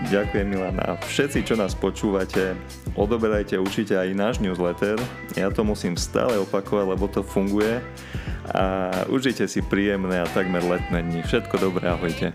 Ďakujem 0.09 0.47
Milan 0.49 0.81
a 0.81 0.97
všetci, 0.97 1.45
čo 1.45 1.53
nás 1.53 1.77
počúvate, 1.77 2.57
odoberajte 2.97 3.53
určite 3.61 3.93
aj 3.93 4.17
náš 4.17 4.35
newsletter. 4.41 4.97
Ja 5.37 5.53
to 5.53 5.61
musím 5.61 5.93
stále 5.93 6.41
opakovať, 6.41 6.85
lebo 6.97 7.05
to 7.05 7.21
funguje. 7.21 7.85
A 8.57 8.89
užite 9.13 9.45
si 9.45 9.61
príjemné 9.61 10.25
a 10.25 10.27
takmer 10.33 10.65
letné 10.65 11.05
dni. 11.05 11.21
Všetko 11.21 11.55
dobré, 11.61 11.93
ahojte. 11.93 12.33